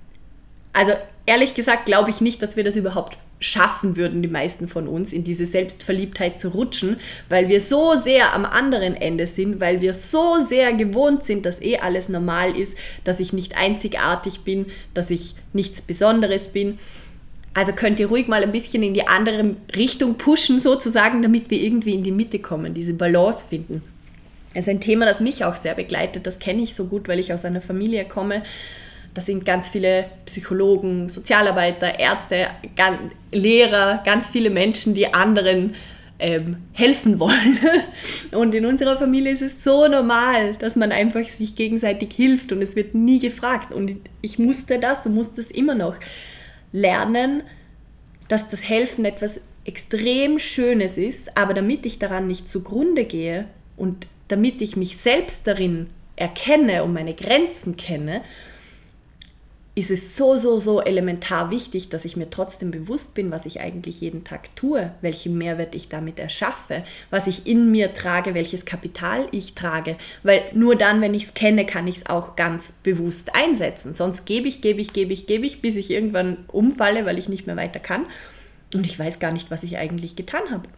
Also 0.72 0.92
ehrlich 1.26 1.54
gesagt 1.54 1.86
glaube 1.86 2.10
ich 2.10 2.20
nicht, 2.20 2.42
dass 2.42 2.56
wir 2.56 2.64
das 2.64 2.76
überhaupt 2.76 3.18
schaffen 3.40 3.96
würden, 3.96 4.20
die 4.20 4.28
meisten 4.28 4.68
von 4.68 4.86
uns, 4.86 5.12
in 5.12 5.24
diese 5.24 5.46
Selbstverliebtheit 5.46 6.38
zu 6.38 6.48
rutschen, 6.48 6.98
weil 7.30 7.48
wir 7.48 7.60
so 7.60 7.94
sehr 7.96 8.34
am 8.34 8.44
anderen 8.44 8.94
Ende 8.94 9.26
sind, 9.26 9.60
weil 9.60 9.80
wir 9.80 9.94
so 9.94 10.38
sehr 10.38 10.74
gewohnt 10.74 11.24
sind, 11.24 11.46
dass 11.46 11.62
eh 11.62 11.78
alles 11.78 12.10
normal 12.10 12.54
ist, 12.54 12.76
dass 13.04 13.18
ich 13.18 13.32
nicht 13.32 13.56
einzigartig 13.56 14.40
bin, 14.40 14.66
dass 14.92 15.10
ich 15.10 15.34
nichts 15.54 15.80
Besonderes 15.80 16.48
bin. 16.48 16.78
Also 17.54 17.72
könnt 17.72 17.98
ihr 17.98 18.08
ruhig 18.08 18.28
mal 18.28 18.42
ein 18.42 18.52
bisschen 18.52 18.82
in 18.82 18.94
die 18.94 19.08
andere 19.08 19.56
Richtung 19.74 20.16
pushen, 20.18 20.60
sozusagen, 20.60 21.22
damit 21.22 21.50
wir 21.50 21.60
irgendwie 21.60 21.94
in 21.94 22.04
die 22.04 22.12
Mitte 22.12 22.38
kommen, 22.38 22.74
diese 22.74 22.94
Balance 22.94 23.44
finden. 23.48 23.82
Das 24.54 24.66
ist 24.66 24.68
ein 24.68 24.80
Thema, 24.80 25.06
das 25.06 25.20
mich 25.20 25.44
auch 25.44 25.54
sehr 25.54 25.74
begleitet. 25.74 26.26
Das 26.26 26.38
kenne 26.38 26.62
ich 26.62 26.74
so 26.74 26.86
gut, 26.86 27.08
weil 27.08 27.18
ich 27.18 27.32
aus 27.32 27.44
einer 27.44 27.60
Familie 27.60 28.04
komme. 28.04 28.42
Da 29.14 29.22
sind 29.22 29.44
ganz 29.44 29.68
viele 29.68 30.06
Psychologen, 30.24 31.08
Sozialarbeiter, 31.08 31.98
Ärzte, 31.98 32.48
Lehrer, 33.32 34.02
ganz 34.04 34.28
viele 34.28 34.50
Menschen, 34.50 34.94
die 34.94 35.12
anderen 35.12 35.74
ähm, 36.20 36.58
helfen 36.72 37.18
wollen. 37.18 37.58
Und 38.32 38.54
in 38.54 38.66
unserer 38.66 38.96
Familie 38.96 39.32
ist 39.32 39.42
es 39.42 39.64
so 39.64 39.88
normal, 39.88 40.54
dass 40.58 40.76
man 40.76 40.92
einfach 40.92 41.24
sich 41.24 41.56
gegenseitig 41.56 42.12
hilft 42.12 42.52
und 42.52 42.62
es 42.62 42.76
wird 42.76 42.94
nie 42.94 43.18
gefragt. 43.18 43.72
Und 43.72 43.96
ich 44.20 44.38
musste 44.38 44.78
das 44.78 45.06
und 45.06 45.14
muss 45.14 45.32
das 45.32 45.50
immer 45.50 45.74
noch 45.74 45.96
lernen, 46.72 47.42
dass 48.28 48.48
das 48.48 48.68
Helfen 48.68 49.04
etwas 49.04 49.40
extrem 49.64 50.38
Schönes 50.38 50.98
ist, 50.98 51.36
aber 51.36 51.54
damit 51.54 51.84
ich 51.84 51.98
daran 51.98 52.26
nicht 52.26 52.50
zugrunde 52.50 53.04
gehe 53.04 53.46
und 53.76 54.06
damit 54.28 54.62
ich 54.62 54.76
mich 54.76 54.96
selbst 54.96 55.46
darin 55.46 55.90
erkenne 56.16 56.84
und 56.84 56.92
meine 56.92 57.14
Grenzen 57.14 57.76
kenne, 57.76 58.22
ist 59.80 59.90
es 59.90 60.16
so, 60.16 60.36
so, 60.36 60.58
so 60.58 60.80
elementar 60.80 61.50
wichtig, 61.50 61.88
dass 61.88 62.04
ich 62.04 62.16
mir 62.16 62.28
trotzdem 62.28 62.70
bewusst 62.70 63.14
bin, 63.14 63.30
was 63.30 63.46
ich 63.46 63.60
eigentlich 63.60 64.00
jeden 64.00 64.24
Tag 64.24 64.54
tue, 64.54 64.92
welchen 65.00 65.38
Mehrwert 65.38 65.74
ich 65.74 65.88
damit 65.88 66.18
erschaffe, 66.18 66.84
was 67.08 67.26
ich 67.26 67.46
in 67.46 67.70
mir 67.70 67.94
trage, 67.94 68.34
welches 68.34 68.66
Kapital 68.66 69.26
ich 69.32 69.54
trage. 69.54 69.96
Weil 70.22 70.42
nur 70.52 70.76
dann, 70.76 71.00
wenn 71.00 71.14
ich 71.14 71.24
es 71.24 71.34
kenne, 71.34 71.64
kann 71.64 71.88
ich 71.88 71.96
es 71.96 72.06
auch 72.06 72.36
ganz 72.36 72.72
bewusst 72.82 73.34
einsetzen. 73.34 73.94
Sonst 73.94 74.26
gebe 74.26 74.48
ich, 74.48 74.60
gebe 74.60 74.80
ich, 74.80 74.92
gebe 74.92 75.12
ich, 75.12 75.26
gebe 75.26 75.46
ich, 75.46 75.62
bis 75.62 75.76
ich 75.76 75.90
irgendwann 75.90 76.44
umfalle, 76.48 77.06
weil 77.06 77.18
ich 77.18 77.28
nicht 77.28 77.46
mehr 77.46 77.56
weiter 77.56 77.80
kann. 77.80 78.06
Und 78.74 78.86
ich 78.86 78.98
weiß 78.98 79.18
gar 79.18 79.32
nicht, 79.32 79.50
was 79.50 79.62
ich 79.62 79.78
eigentlich 79.78 80.14
getan 80.14 80.50
habe. 80.50 80.68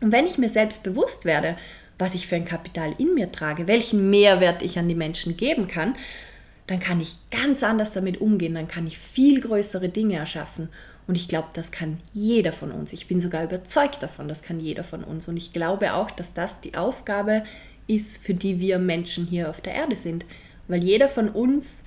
Und 0.00 0.10
wenn 0.10 0.26
ich 0.26 0.38
mir 0.38 0.48
selbst 0.48 0.82
bewusst 0.82 1.26
werde, 1.26 1.56
was 1.98 2.14
ich 2.14 2.26
für 2.26 2.36
ein 2.36 2.44
Kapital 2.44 2.94
in 2.98 3.14
mir 3.14 3.30
trage, 3.30 3.68
welchen 3.68 4.10
Mehrwert 4.10 4.62
ich 4.62 4.78
an 4.78 4.88
die 4.88 4.94
Menschen 4.94 5.36
geben 5.36 5.68
kann, 5.68 5.94
dann 6.72 6.80
kann 6.80 7.00
ich 7.02 7.16
ganz 7.30 7.62
anders 7.62 7.92
damit 7.92 8.22
umgehen, 8.22 8.54
dann 8.54 8.66
kann 8.66 8.86
ich 8.86 8.98
viel 8.98 9.40
größere 9.40 9.90
Dinge 9.90 10.16
erschaffen. 10.16 10.70
Und 11.06 11.16
ich 11.16 11.28
glaube, 11.28 11.48
das 11.52 11.70
kann 11.70 11.98
jeder 12.12 12.50
von 12.50 12.70
uns. 12.70 12.94
Ich 12.94 13.08
bin 13.08 13.20
sogar 13.20 13.44
überzeugt 13.44 14.02
davon, 14.02 14.26
das 14.26 14.42
kann 14.42 14.58
jeder 14.58 14.82
von 14.82 15.04
uns. 15.04 15.28
Und 15.28 15.36
ich 15.36 15.52
glaube 15.52 15.92
auch, 15.92 16.10
dass 16.10 16.32
das 16.32 16.62
die 16.62 16.74
Aufgabe 16.74 17.44
ist, 17.88 18.24
für 18.24 18.32
die 18.32 18.58
wir 18.58 18.78
Menschen 18.78 19.26
hier 19.26 19.50
auf 19.50 19.60
der 19.60 19.74
Erde 19.74 19.96
sind. 19.96 20.24
Weil 20.66 20.82
jeder 20.82 21.10
von 21.10 21.28
uns 21.28 21.84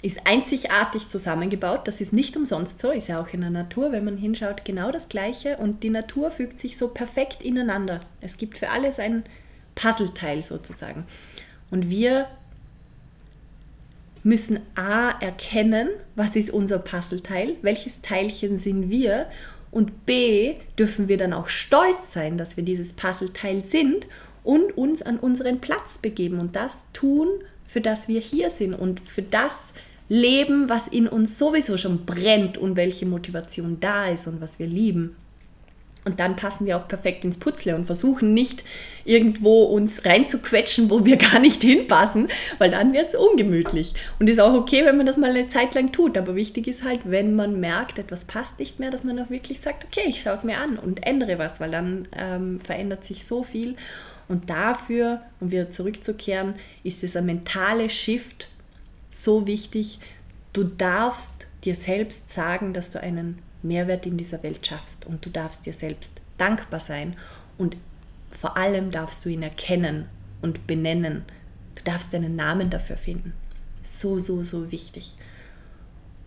ist 0.00 0.26
einzigartig 0.26 1.08
zusammengebaut. 1.08 1.86
Das 1.86 2.00
ist 2.00 2.14
nicht 2.14 2.34
umsonst 2.34 2.78
so, 2.78 2.90
ist 2.90 3.08
ja 3.08 3.20
auch 3.20 3.28
in 3.34 3.42
der 3.42 3.50
Natur, 3.50 3.92
wenn 3.92 4.06
man 4.06 4.16
hinschaut, 4.16 4.64
genau 4.64 4.90
das 4.90 5.10
Gleiche. 5.10 5.58
Und 5.58 5.82
die 5.82 5.90
Natur 5.90 6.30
fügt 6.30 6.58
sich 6.60 6.78
so 6.78 6.88
perfekt 6.88 7.42
ineinander. 7.42 8.00
Es 8.22 8.38
gibt 8.38 8.56
für 8.56 8.70
alles 8.70 8.98
ein 8.98 9.24
Puzzleteil 9.74 10.42
sozusagen. 10.42 11.04
Und 11.70 11.90
wir 11.90 12.26
müssen 14.28 14.60
A 14.74 15.10
erkennen, 15.20 15.88
was 16.14 16.36
ist 16.36 16.50
unser 16.50 16.78
Puzzleteil, 16.78 17.56
welches 17.62 18.02
Teilchen 18.02 18.58
sind 18.58 18.90
wir 18.90 19.26
und 19.70 20.04
B 20.04 20.56
dürfen 20.78 21.08
wir 21.08 21.16
dann 21.16 21.32
auch 21.32 21.48
stolz 21.48 22.12
sein, 22.12 22.36
dass 22.36 22.56
wir 22.58 22.64
dieses 22.64 22.92
Puzzleteil 22.92 23.64
sind 23.64 24.06
und 24.44 24.76
uns 24.76 25.00
an 25.00 25.18
unseren 25.18 25.60
Platz 25.60 25.96
begeben 25.96 26.40
und 26.40 26.56
das 26.56 26.84
tun, 26.92 27.28
für 27.66 27.80
das 27.80 28.06
wir 28.08 28.20
hier 28.20 28.50
sind 28.50 28.74
und 28.74 29.00
für 29.00 29.22
das 29.22 29.72
leben, 30.10 30.68
was 30.68 30.88
in 30.88 31.08
uns 31.08 31.38
sowieso 31.38 31.78
schon 31.78 32.04
brennt 32.04 32.58
und 32.58 32.76
welche 32.76 33.06
Motivation 33.06 33.78
da 33.80 34.08
ist 34.08 34.26
und 34.26 34.42
was 34.42 34.58
wir 34.58 34.66
lieben. 34.66 35.16
Und 36.08 36.20
dann 36.20 36.36
passen 36.36 36.64
wir 36.64 36.78
auch 36.78 36.88
perfekt 36.88 37.22
ins 37.22 37.36
Putzle 37.36 37.76
und 37.76 37.84
versuchen 37.84 38.32
nicht 38.32 38.64
irgendwo 39.04 39.64
uns 39.64 40.06
reinzuquetschen, 40.06 40.88
wo 40.88 41.04
wir 41.04 41.16
gar 41.18 41.38
nicht 41.38 41.60
hinpassen, 41.60 42.28
weil 42.56 42.70
dann 42.70 42.94
wird 42.94 43.08
es 43.08 43.14
ungemütlich. 43.14 43.92
Und 44.18 44.30
ist 44.30 44.40
auch 44.40 44.54
okay, 44.54 44.86
wenn 44.86 44.96
man 44.96 45.04
das 45.04 45.18
mal 45.18 45.28
eine 45.28 45.48
Zeit 45.48 45.74
lang 45.74 45.92
tut. 45.92 46.16
Aber 46.16 46.34
wichtig 46.34 46.66
ist 46.66 46.82
halt, 46.82 47.00
wenn 47.04 47.34
man 47.34 47.60
merkt, 47.60 47.98
etwas 47.98 48.24
passt 48.24 48.58
nicht 48.58 48.78
mehr, 48.78 48.90
dass 48.90 49.04
man 49.04 49.18
auch 49.20 49.28
wirklich 49.28 49.60
sagt, 49.60 49.84
okay, 49.84 50.06
ich 50.06 50.22
schaue 50.22 50.32
es 50.32 50.44
mir 50.44 50.56
an 50.56 50.78
und 50.78 51.06
ändere 51.06 51.38
was, 51.38 51.60
weil 51.60 51.72
dann 51.72 52.08
ähm, 52.16 52.58
verändert 52.60 53.04
sich 53.04 53.26
so 53.26 53.42
viel. 53.42 53.76
Und 54.28 54.48
dafür, 54.48 55.20
um 55.40 55.50
wieder 55.50 55.70
zurückzukehren, 55.70 56.54
ist 56.84 57.02
dieser 57.02 57.20
mentale 57.20 57.90
Shift 57.90 58.48
so 59.10 59.46
wichtig. 59.46 59.98
Du 60.54 60.64
darfst 60.64 61.48
dir 61.64 61.74
selbst 61.74 62.30
sagen, 62.30 62.72
dass 62.72 62.90
du 62.90 62.98
einen 62.98 63.42
Mehrwert 63.62 64.06
in 64.06 64.16
dieser 64.16 64.42
Welt 64.42 64.66
schaffst 64.66 65.06
und 65.06 65.24
du 65.24 65.30
darfst 65.30 65.66
dir 65.66 65.72
selbst 65.72 66.20
dankbar 66.36 66.80
sein 66.80 67.16
und 67.56 67.76
vor 68.30 68.56
allem 68.56 68.90
darfst 68.90 69.24
du 69.24 69.28
ihn 69.28 69.42
erkennen 69.42 70.06
und 70.42 70.66
benennen. 70.66 71.24
Du 71.74 71.82
darfst 71.82 72.14
einen 72.14 72.36
Namen 72.36 72.70
dafür 72.70 72.96
finden. 72.96 73.32
So, 73.82 74.18
so, 74.18 74.42
so 74.42 74.70
wichtig. 74.70 75.14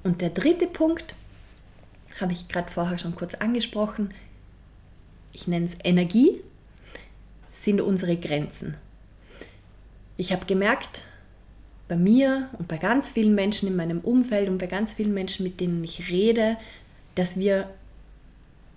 Und 0.03 0.21
der 0.21 0.31
dritte 0.31 0.67
Punkt, 0.67 1.15
habe 2.19 2.33
ich 2.33 2.47
gerade 2.47 2.71
vorher 2.71 2.97
schon 2.97 3.15
kurz 3.15 3.35
angesprochen, 3.35 4.13
ich 5.33 5.47
nenne 5.47 5.65
es 5.65 5.77
Energie, 5.83 6.41
sind 7.51 7.81
unsere 7.81 8.17
Grenzen. 8.17 8.75
Ich 10.17 10.31
habe 10.31 10.45
gemerkt, 10.45 11.05
bei 11.87 11.95
mir 11.97 12.49
und 12.57 12.67
bei 12.67 12.77
ganz 12.77 13.09
vielen 13.09 13.35
Menschen 13.35 13.67
in 13.67 13.75
meinem 13.75 13.99
Umfeld 13.99 14.49
und 14.49 14.59
bei 14.59 14.67
ganz 14.67 14.93
vielen 14.93 15.13
Menschen, 15.13 15.43
mit 15.43 15.59
denen 15.59 15.83
ich 15.83 16.09
rede, 16.09 16.57
dass 17.15 17.37
wir 17.37 17.69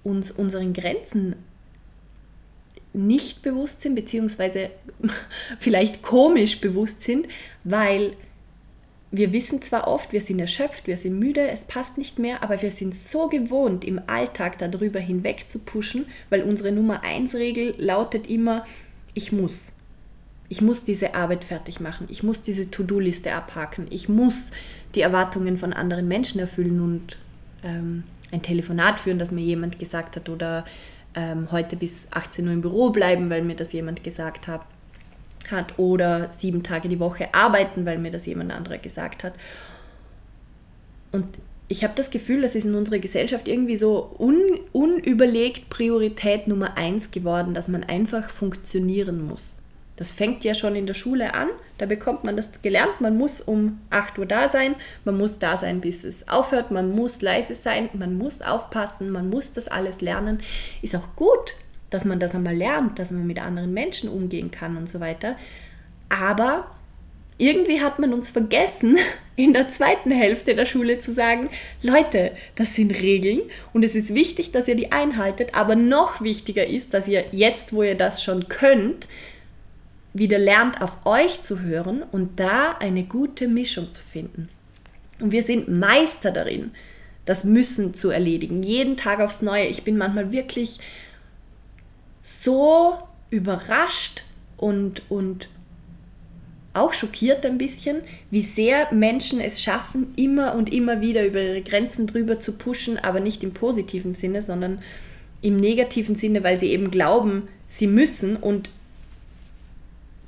uns 0.02 0.30
unseren 0.30 0.72
Grenzen 0.72 1.36
nicht 2.92 3.42
bewusst 3.42 3.82
sind, 3.82 3.94
beziehungsweise 3.94 4.70
vielleicht 5.58 6.02
komisch 6.02 6.60
bewusst 6.60 7.02
sind, 7.02 7.26
weil 7.64 8.16
wir 9.16 9.32
wissen 9.32 9.62
zwar 9.62 9.86
oft, 9.86 10.12
wir 10.12 10.20
sind 10.20 10.40
erschöpft, 10.40 10.86
wir 10.86 10.96
sind 10.96 11.18
müde, 11.18 11.48
es 11.48 11.64
passt 11.64 11.98
nicht 11.98 12.18
mehr, 12.18 12.42
aber 12.42 12.60
wir 12.62 12.72
sind 12.72 12.96
so 12.96 13.28
gewohnt, 13.28 13.84
im 13.84 14.00
Alltag 14.08 14.58
darüber 14.58 14.98
hinweg 14.98 15.48
zu 15.48 15.60
pushen, 15.60 16.06
weil 16.30 16.42
unsere 16.42 16.72
Nummer 16.72 17.04
1 17.04 17.34
Regel 17.36 17.74
lautet 17.78 18.26
immer, 18.26 18.64
ich 19.14 19.30
muss. 19.30 19.72
Ich 20.48 20.60
muss 20.60 20.84
diese 20.84 21.14
Arbeit 21.14 21.44
fertig 21.44 21.80
machen, 21.80 22.06
ich 22.10 22.22
muss 22.22 22.42
diese 22.42 22.70
To-Do-Liste 22.70 23.32
abhaken, 23.34 23.86
ich 23.90 24.08
muss 24.08 24.50
die 24.94 25.00
Erwartungen 25.00 25.56
von 25.56 25.72
anderen 25.72 26.08
Menschen 26.08 26.40
erfüllen 26.40 26.80
und 26.80 27.16
ähm, 27.64 28.04
ein 28.30 28.42
Telefonat 28.42 29.00
führen, 29.00 29.18
das 29.18 29.33
mir 29.33 29.42
jemand 29.42 29.78
gesagt 29.78 30.16
hat 30.16 30.28
oder 30.28 30.64
ähm, 31.14 31.49
heute 31.50 31.76
bis 31.76 32.09
18 32.12 32.47
Uhr 32.47 32.52
im 32.52 32.61
Büro 32.61 32.90
bleiben, 32.90 33.30
weil 33.30 33.42
mir 33.42 33.56
das 33.56 33.73
jemand 33.73 34.04
gesagt 34.04 34.47
hat 34.47 34.62
hat 35.50 35.78
oder 35.78 36.33
sieben 36.33 36.62
Tage 36.62 36.88
die 36.88 37.00
Woche 37.00 37.35
arbeiten, 37.35 37.85
weil 37.85 37.99
mir 37.99 38.11
das 38.11 38.26
jemand 38.26 38.52
anderer 38.52 38.78
gesagt 38.78 39.25
hat. 39.25 39.35
Und 41.12 41.26
ich 41.68 41.83
habe 41.85 41.94
das 41.97 42.11
Gefühl, 42.11 42.42
das 42.42 42.54
ist 42.54 42.66
in 42.66 42.75
unserer 42.75 42.99
Gesellschaft 42.99 43.49
irgendwie 43.49 43.76
so 43.76 44.14
un, 44.18 44.40
unüberlegt 44.73 45.71
Priorität 45.71 46.47
Nummer 46.47 46.76
eins 46.76 47.11
geworden, 47.11 47.54
dass 47.54 47.68
man 47.68 47.85
einfach 47.85 48.28
funktionieren 48.30 49.26
muss. 49.26 49.62
Das 49.96 50.10
fängt 50.10 50.42
ja 50.42 50.54
schon 50.54 50.74
in 50.74 50.86
der 50.86 50.94
Schule 50.94 51.34
an, 51.34 51.48
da 51.78 51.86
bekommt 51.86 52.24
man 52.24 52.36
das 52.36 52.62
gelernt, 52.62 53.00
man 53.00 53.16
muss 53.16 53.40
um 53.40 53.80
8 53.90 54.18
Uhr 54.18 54.26
da 54.26 54.48
sein, 54.48 54.74
man 55.04 55.16
muss 55.16 55.38
da 55.38 55.56
sein, 55.56 55.80
bis 55.80 56.02
es 56.02 56.28
aufhört, 56.28 56.72
man 56.72 56.90
muss 56.90 57.22
leise 57.22 57.54
sein, 57.54 57.88
man 57.92 58.18
muss 58.18 58.42
aufpassen, 58.42 59.10
man 59.10 59.30
muss 59.30 59.52
das 59.52 59.68
alles 59.68 60.00
lernen. 60.00 60.38
Ist 60.82 60.96
auch 60.96 61.14
gut, 61.14 61.54
dass 61.90 62.04
man 62.04 62.18
das 62.18 62.34
einmal 62.34 62.56
lernt, 62.56 62.98
dass 62.98 63.12
man 63.12 63.26
mit 63.26 63.40
anderen 63.40 63.72
Menschen 63.72 64.08
umgehen 64.08 64.50
kann 64.50 64.76
und 64.76 64.88
so 64.88 64.98
weiter. 64.98 65.36
Aber 66.08 66.66
irgendwie 67.38 67.80
hat 67.80 67.98
man 67.98 68.12
uns 68.12 68.30
vergessen, 68.30 68.96
in 69.36 69.52
der 69.52 69.68
zweiten 69.68 70.10
Hälfte 70.10 70.54
der 70.54 70.64
Schule 70.64 70.98
zu 70.98 71.12
sagen, 71.12 71.48
Leute, 71.82 72.32
das 72.54 72.74
sind 72.74 72.92
Regeln 72.92 73.42
und 73.72 73.84
es 73.84 73.94
ist 73.94 74.14
wichtig, 74.14 74.52
dass 74.52 74.68
ihr 74.68 74.76
die 74.76 74.92
einhaltet, 74.92 75.54
aber 75.54 75.74
noch 75.74 76.20
wichtiger 76.20 76.66
ist, 76.66 76.94
dass 76.94 77.08
ihr 77.08 77.24
jetzt, 77.32 77.72
wo 77.72 77.82
ihr 77.82 77.96
das 77.96 78.22
schon 78.22 78.48
könnt, 78.48 79.08
wieder 80.14 80.38
lernt, 80.38 80.80
auf 80.80 81.04
euch 81.04 81.42
zu 81.42 81.61
hören 81.61 82.02
und 82.02 82.40
da 82.40 82.73
eine 82.78 83.04
gute 83.04 83.49
Mischung 83.49 83.92
zu 83.92 84.02
finden. 84.02 84.49
Und 85.21 85.33
wir 85.33 85.42
sind 85.42 85.68
Meister 85.68 86.30
darin, 86.30 86.71
das 87.25 87.44
Müssen 87.44 87.94
zu 87.94 88.11
erledigen, 88.11 88.62
jeden 88.62 88.97
Tag 88.97 89.21
aufs 89.21 89.43
Neue. 89.43 89.67
Ich 89.67 89.82
bin 89.82 89.97
manchmal 89.97 90.32
wirklich 90.32 90.78
so 92.23 92.97
überrascht 93.30 94.23
und, 94.56 95.02
und 95.10 95.49
auch 96.75 96.93
schockiert 96.93 97.45
ein 97.47 97.58
bisschen, 97.58 98.02
wie 98.30 98.43
sehr 98.43 98.93
Menschen 98.93 99.41
es 99.41 99.62
schaffen, 99.62 100.12
immer 100.17 100.54
und 100.54 100.73
immer 100.73 101.00
wieder 101.00 101.25
über 101.25 101.41
ihre 101.41 101.62
Grenzen 101.62 102.06
drüber 102.06 102.41
zu 102.41 102.52
pushen, 102.52 102.99
aber 102.99 103.21
nicht 103.21 103.43
im 103.43 103.52
positiven 103.52 104.12
Sinne, 104.12 104.43
sondern 104.43 104.80
im 105.41 105.56
negativen 105.56 106.15
Sinne, 106.15 106.43
weil 106.43 106.58
sie 106.58 106.71
eben 106.71 106.91
glauben, 106.91 107.49
sie 107.69 107.86
müssen 107.86 108.36
und 108.36 108.71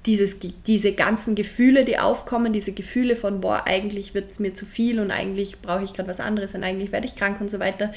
dieses, 0.07 0.38
diese 0.66 0.92
ganzen 0.92 1.35
Gefühle, 1.35 1.85
die 1.85 1.99
aufkommen, 1.99 2.53
diese 2.53 2.73
Gefühle 2.73 3.16
von, 3.16 3.40
boah, 3.40 3.64
eigentlich 3.66 4.14
wird 4.14 4.31
es 4.31 4.38
mir 4.38 4.55
zu 4.55 4.64
viel 4.64 5.01
und 5.01 5.11
eigentlich 5.11 5.61
brauche 5.61 5.85
ich 5.85 5.92
gerade 5.92 6.09
was 6.09 6.21
anderes 6.21 6.55
und 6.55 6.64
eigentlich 6.64 6.92
werde 6.92 7.07
ich 7.07 7.16
krank 7.16 7.40
und 7.40 7.51
so 7.51 7.59
weiter, 7.59 7.92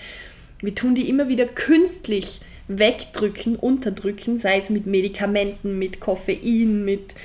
wir 0.61 0.75
tun 0.75 0.95
die 0.95 1.07
immer 1.07 1.29
wieder 1.29 1.45
künstlich 1.45 2.41
wegdrücken, 2.67 3.55
unterdrücken, 3.55 4.37
sei 4.37 4.57
es 4.57 4.69
mit 4.69 4.85
Medikamenten, 4.85 5.79
mit 5.79 5.99
Koffein, 5.99 6.83
mit 6.83 7.15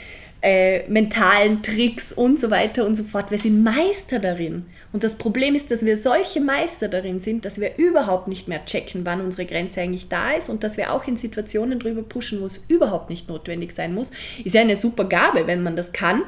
äh, 0.41 0.89
mentalen 0.89 1.63
Tricks 1.63 2.13
und 2.13 2.39
so 2.39 2.51
weiter 2.51 2.87
und 2.87 2.97
so 2.97 3.05
fort. 3.05 3.31
Wir 3.31 3.39
sind 3.39 3.63
Meister 3.63 4.19
darin. 4.19 4.65
Und 4.95 5.03
das 5.03 5.19
Problem 5.19 5.57
ist, 5.57 5.73
dass 5.73 5.85
wir 5.85 5.97
solche 5.97 6.41
Meister 6.41 6.87
darin 6.87 7.19
sind, 7.19 7.45
dass 7.45 7.61
wir 7.61 7.79
überhaupt 7.79 8.29
nicht 8.29 8.47
mehr 8.47 8.65
checken, 8.65 9.05
wann 9.05 9.21
unsere 9.21 9.45
Grenze 9.45 9.81
eigentlich 9.81 10.07
da 10.07 10.31
ist 10.31 10.49
und 10.49 10.63
dass 10.63 10.77
wir 10.77 10.93
auch 10.93 11.09
in 11.09 11.17
Situationen 11.17 11.81
drüber 11.81 12.03
pushen, 12.03 12.41
wo 12.41 12.47
es 12.47 12.63
überhaupt 12.69 13.11
nicht 13.11 13.29
notwendig 13.29 13.73
sein 13.73 13.93
muss. 13.93 14.13
Ist 14.45 14.55
ja 14.55 14.61
eine 14.61 14.77
super 14.77 15.07
Gabe, 15.07 15.49
wenn 15.49 15.65
man 15.65 15.75
das 15.75 15.93
kann, 15.93 16.23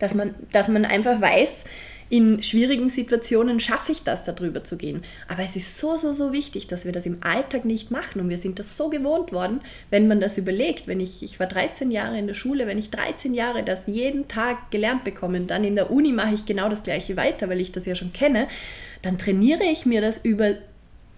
dass 0.00 0.14
man, 0.14 0.34
dass 0.50 0.66
man 0.66 0.86
einfach 0.86 1.20
weiß, 1.20 1.66
in 2.10 2.42
schwierigen 2.42 2.88
Situationen 2.88 3.60
schaffe 3.60 3.92
ich 3.92 4.02
das, 4.02 4.24
darüber 4.24 4.64
zu 4.64 4.78
gehen. 4.78 5.02
Aber 5.28 5.42
es 5.42 5.56
ist 5.56 5.78
so, 5.78 5.96
so, 5.96 6.12
so 6.12 6.32
wichtig, 6.32 6.66
dass 6.66 6.84
wir 6.84 6.92
das 6.92 7.06
im 7.06 7.18
Alltag 7.22 7.64
nicht 7.64 7.90
machen. 7.90 8.20
Und 8.20 8.30
wir 8.30 8.38
sind 8.38 8.58
das 8.58 8.76
so 8.76 8.88
gewohnt 8.88 9.32
worden, 9.32 9.60
wenn 9.90 10.08
man 10.08 10.20
das 10.20 10.38
überlegt. 10.38 10.86
Wenn 10.86 11.00
ich, 11.00 11.22
ich 11.22 11.38
war 11.38 11.46
13 11.46 11.90
Jahre 11.90 12.18
in 12.18 12.26
der 12.26 12.34
Schule, 12.34 12.66
wenn 12.66 12.78
ich 12.78 12.90
13 12.90 13.34
Jahre 13.34 13.62
das 13.62 13.86
jeden 13.86 14.26
Tag 14.26 14.70
gelernt 14.70 15.04
bekomme, 15.04 15.40
dann 15.42 15.64
in 15.64 15.74
der 15.74 15.90
Uni 15.90 16.12
mache 16.12 16.34
ich 16.34 16.46
genau 16.46 16.68
das 16.68 16.82
Gleiche 16.82 17.16
weiter, 17.16 17.48
weil 17.48 17.60
ich 17.60 17.72
das 17.72 17.84
ja 17.84 17.94
schon 17.94 18.12
kenne, 18.12 18.48
dann 19.02 19.18
trainiere 19.18 19.64
ich 19.64 19.84
mir 19.84 20.00
das 20.00 20.18
über 20.18 20.54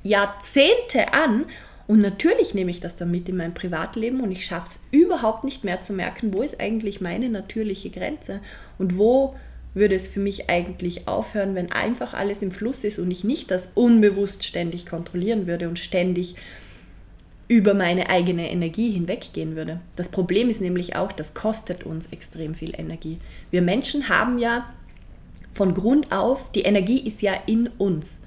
Jahrzehnte 0.03 1.12
an 1.12 1.46
und 1.90 1.98
natürlich 1.98 2.55
nehme 2.55 2.70
ich 2.70 2.79
das 2.79 2.94
dann 2.94 3.11
mit 3.11 3.29
in 3.29 3.37
mein 3.37 3.53
Privatleben 3.53 4.20
und 4.20 4.31
ich 4.31 4.44
schaffe 4.44 4.66
es 4.66 4.81
überhaupt 4.92 5.42
nicht 5.42 5.64
mehr 5.64 5.83
zu 5.83 5.92
merken, 5.92 6.33
wo 6.33 6.40
ist 6.40 6.61
eigentlich 6.61 7.00
meine 7.00 7.29
natürliche 7.29 7.90
Grenze 7.90 8.38
und 8.79 8.96
wo 8.96 9.35
würde 9.74 9.94
es 9.94 10.09
für 10.09 10.20
mich 10.20 10.50
eigentlich 10.50 11.06
aufhören, 11.06 11.54
wenn 11.54 11.70
einfach 11.72 12.14
alles 12.14 12.42
im 12.42 12.50
Fluss 12.50 12.85
ist 12.85 12.98
und 12.98 13.11
ich 13.11 13.24
nicht 13.24 13.50
das 13.50 13.72
unbewusst 13.74 14.44
ständig 14.44 14.87
kontrollieren 14.87 15.46
würde 15.46 15.68
und 15.68 15.78
ständig 15.78 16.35
über 17.50 17.74
meine 17.74 18.11
eigene 18.11 18.48
Energie 18.50 18.92
hinweggehen 18.92 19.56
würde. 19.56 19.80
Das 19.96 20.11
Problem 20.11 20.48
ist 20.48 20.61
nämlich 20.61 20.94
auch, 20.94 21.11
das 21.11 21.35
kostet 21.35 21.85
uns 21.85 22.06
extrem 22.12 22.54
viel 22.54 22.78
Energie. 22.78 23.18
Wir 23.50 23.61
Menschen 23.61 24.09
haben 24.09 24.38
ja 24.38 24.72
von 25.52 25.74
Grund 25.74 26.12
auf, 26.12 26.52
die 26.52 26.62
Energie 26.62 27.00
ist 27.00 27.22
ja 27.22 27.35
in 27.46 27.68
uns. 27.78 28.22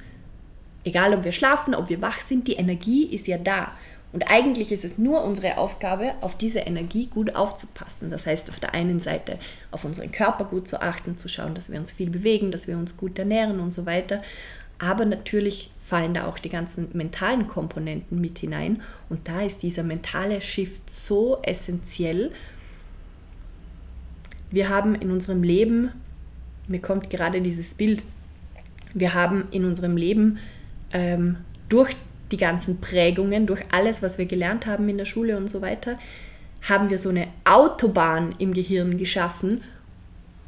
Egal 0.84 1.14
ob 1.14 1.24
wir 1.24 1.32
schlafen, 1.32 1.74
ob 1.74 1.88
wir 1.88 2.02
wach 2.02 2.20
sind, 2.20 2.48
die 2.48 2.56
Energie 2.56 3.06
ist 3.06 3.28
ja 3.28 3.38
da. 3.38 3.72
Und 4.14 4.30
eigentlich 4.30 4.72
ist 4.72 4.86
es 4.86 5.00
nur 5.00 5.24
unsere 5.24 5.58
Aufgabe, 5.58 6.14
auf 6.22 6.38
diese 6.38 6.60
Energie 6.60 7.08
gut 7.08 7.36
aufzupassen. 7.36 8.12
Das 8.12 8.28
heißt, 8.28 8.48
auf 8.52 8.60
der 8.60 8.76
einen 8.76 9.00
Seite 9.00 9.40
auf 9.72 9.86
unseren 9.86 10.12
Körper 10.12 10.46
gut 10.46 10.68
zu 10.68 10.82
achten, 10.82 11.18
zu 11.18 11.28
schauen, 11.28 11.56
dass 11.56 11.72
wir 11.72 11.80
uns 11.80 11.92
viel 11.92 12.12
bewegen, 12.12 12.52
dass 12.52 12.68
wir 12.68 12.78
uns 12.78 12.96
gut 12.96 13.18
ernähren 13.18 13.60
und 13.60 13.74
so 13.74 13.88
weiter. 13.88 14.22
Aber 14.78 15.06
natürlich 15.06 15.72
fallen 15.84 16.14
da 16.14 16.28
auch 16.28 16.38
die 16.38 16.50
ganzen 16.50 16.90
mentalen 16.94 17.48
Komponenten 17.48 18.22
mit 18.22 18.38
hinein. 18.38 18.84
Und 19.10 19.28
da 19.28 19.42
ist 19.42 19.64
dieser 19.64 19.82
mentale 19.82 20.42
Shift 20.42 20.88
so 20.90 21.40
essentiell. 21.42 22.32
Wir 24.52 24.70
haben 24.70 24.94
in 24.94 25.10
unserem 25.10 25.42
Leben, 25.42 25.90
mir 26.68 26.82
kommt 26.82 27.10
gerade 27.10 27.42
dieses 27.42 27.74
Bild, 27.74 28.04
wir 28.94 29.16
haben 29.16 29.46
in 29.50 29.66
unserem 29.66 29.98
Leben 29.98 30.38
ähm, 30.92 31.38
durch 31.68 31.96
die 32.34 32.38
ganzen 32.38 32.82
Prägungen, 32.82 33.46
durch 33.46 33.62
alles, 33.72 34.02
was 34.02 34.18
wir 34.18 34.26
gelernt 34.26 34.66
haben 34.66 34.90
in 34.90 34.98
der 34.98 35.06
Schule 35.06 35.38
und 35.38 35.50
so 35.50 35.62
weiter, 35.62 35.98
haben 36.68 36.90
wir 36.90 36.98
so 36.98 37.10
eine 37.10 37.28
Autobahn 37.46 38.36
im 38.40 38.54
Gehirn 38.54 38.98
geschaffen, 38.98 39.62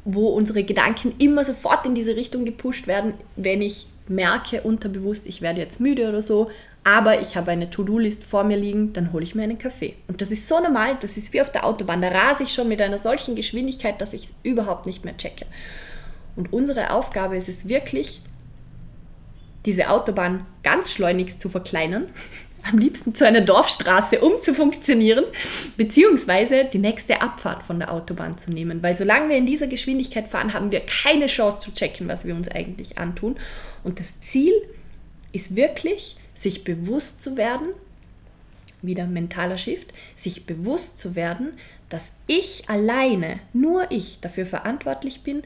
wo 0.04 0.28
unsere 0.28 0.64
Gedanken 0.64 1.14
immer 1.18 1.44
sofort 1.44 1.86
in 1.86 1.94
diese 1.94 2.16
Richtung 2.16 2.44
gepusht 2.44 2.86
werden, 2.86 3.14
wenn 3.36 3.62
ich 3.62 3.86
merke 4.08 4.62
unterbewusst, 4.62 5.26
ich 5.26 5.42
werde 5.42 5.60
jetzt 5.60 5.80
müde 5.80 6.08
oder 6.08 6.22
so, 6.22 6.50
aber 6.84 7.20
ich 7.20 7.36
habe 7.36 7.50
eine 7.50 7.70
To-Do-List 7.70 8.22
vor 8.22 8.44
mir 8.44 8.56
liegen, 8.56 8.92
dann 8.92 9.12
hole 9.12 9.24
ich 9.24 9.34
mir 9.34 9.42
einen 9.42 9.58
Kaffee. 9.58 9.94
Und 10.06 10.22
das 10.22 10.30
ist 10.30 10.46
so 10.46 10.60
normal, 10.60 10.96
das 11.00 11.16
ist 11.16 11.32
wie 11.32 11.40
auf 11.40 11.50
der 11.50 11.66
Autobahn. 11.66 12.00
Da 12.00 12.08
rase 12.08 12.44
ich 12.44 12.52
schon 12.52 12.68
mit 12.68 12.80
einer 12.80 12.98
solchen 12.98 13.34
Geschwindigkeit, 13.34 14.00
dass 14.00 14.12
ich 14.12 14.22
es 14.22 14.38
überhaupt 14.44 14.86
nicht 14.86 15.04
mehr 15.04 15.16
checke. 15.16 15.46
Und 16.36 16.52
unsere 16.52 16.90
Aufgabe 16.90 17.36
ist 17.36 17.48
es 17.48 17.68
wirklich, 17.68 18.20
diese 19.66 19.90
Autobahn 19.90 20.46
ganz 20.62 20.92
schleunigst 20.92 21.40
zu 21.40 21.48
verkleinern, 21.48 22.08
am 22.62 22.78
liebsten 22.78 23.14
zu 23.14 23.24
einer 23.26 23.42
Dorfstraße, 23.42 24.20
um 24.20 24.42
zu 24.42 24.52
funktionieren, 24.52 25.24
beziehungsweise 25.76 26.64
die 26.64 26.78
nächste 26.78 27.22
Abfahrt 27.22 27.62
von 27.62 27.78
der 27.78 27.92
Autobahn 27.92 28.38
zu 28.38 28.50
nehmen. 28.50 28.82
Weil 28.82 28.96
solange 28.96 29.28
wir 29.28 29.36
in 29.36 29.46
dieser 29.46 29.68
Geschwindigkeit 29.68 30.26
fahren, 30.26 30.52
haben 30.52 30.72
wir 30.72 30.80
keine 30.80 31.26
Chance 31.26 31.60
zu 31.60 31.72
checken, 31.72 32.08
was 32.08 32.24
wir 32.24 32.34
uns 32.34 32.48
eigentlich 32.48 32.98
antun. 32.98 33.36
Und 33.84 34.00
das 34.00 34.20
Ziel 34.20 34.52
ist 35.32 35.54
wirklich, 35.54 36.16
sich 36.34 36.64
bewusst 36.64 37.22
zu 37.22 37.36
werden, 37.36 37.68
wieder 38.82 39.06
mentaler 39.06 39.56
Shift, 39.56 39.92
sich 40.14 40.46
bewusst 40.46 40.98
zu 40.98 41.14
werden, 41.14 41.52
dass 41.88 42.12
ich 42.26 42.68
alleine, 42.68 43.38
nur 43.52 43.90
ich 43.90 44.18
dafür 44.20 44.46
verantwortlich 44.46 45.22
bin, 45.22 45.42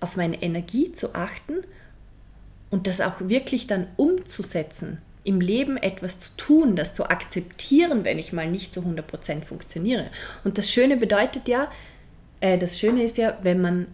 auf 0.00 0.16
meine 0.16 0.42
Energie 0.42 0.92
zu 0.92 1.14
achten 1.14 1.64
und 2.70 2.86
das 2.86 3.00
auch 3.00 3.20
wirklich 3.20 3.66
dann 3.66 3.86
umzusetzen, 3.96 4.98
im 5.24 5.40
Leben 5.40 5.76
etwas 5.76 6.18
zu 6.18 6.30
tun, 6.36 6.76
das 6.76 6.94
zu 6.94 7.10
akzeptieren, 7.10 8.04
wenn 8.04 8.18
ich 8.18 8.32
mal 8.32 8.48
nicht 8.48 8.72
zu 8.72 8.80
100% 8.80 9.44
funktioniere. 9.44 10.10
Und 10.44 10.58
das 10.58 10.70
Schöne 10.70 10.96
bedeutet 10.96 11.48
ja, 11.48 11.70
äh, 12.40 12.58
das 12.58 12.78
Schöne 12.78 13.02
ist 13.02 13.16
ja, 13.16 13.38
wenn 13.42 13.60
man 13.60 13.86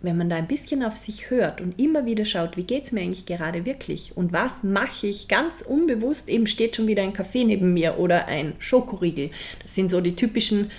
wenn 0.00 0.16
man 0.16 0.28
da 0.28 0.36
ein 0.36 0.46
bisschen 0.46 0.84
auf 0.84 0.96
sich 0.96 1.28
hört 1.28 1.60
und 1.60 1.78
immer 1.78 2.06
wieder 2.06 2.24
schaut, 2.24 2.56
wie 2.56 2.62
geht 2.62 2.84
es 2.84 2.92
mir 2.92 3.00
eigentlich 3.00 3.26
gerade 3.26 3.64
wirklich 3.64 4.16
und 4.16 4.32
was 4.32 4.62
mache 4.62 5.08
ich 5.08 5.26
ganz 5.26 5.60
unbewusst, 5.60 6.28
eben 6.28 6.46
steht 6.46 6.76
schon 6.76 6.86
wieder 6.86 7.02
ein 7.02 7.12
Kaffee 7.12 7.44
neben 7.44 7.74
mir 7.74 7.98
oder 7.98 8.28
ein 8.28 8.52
Schokoriegel. 8.60 9.30
Das 9.60 9.74
sind 9.74 9.90
so 9.90 10.00
die 10.00 10.14
typischen 10.14 10.70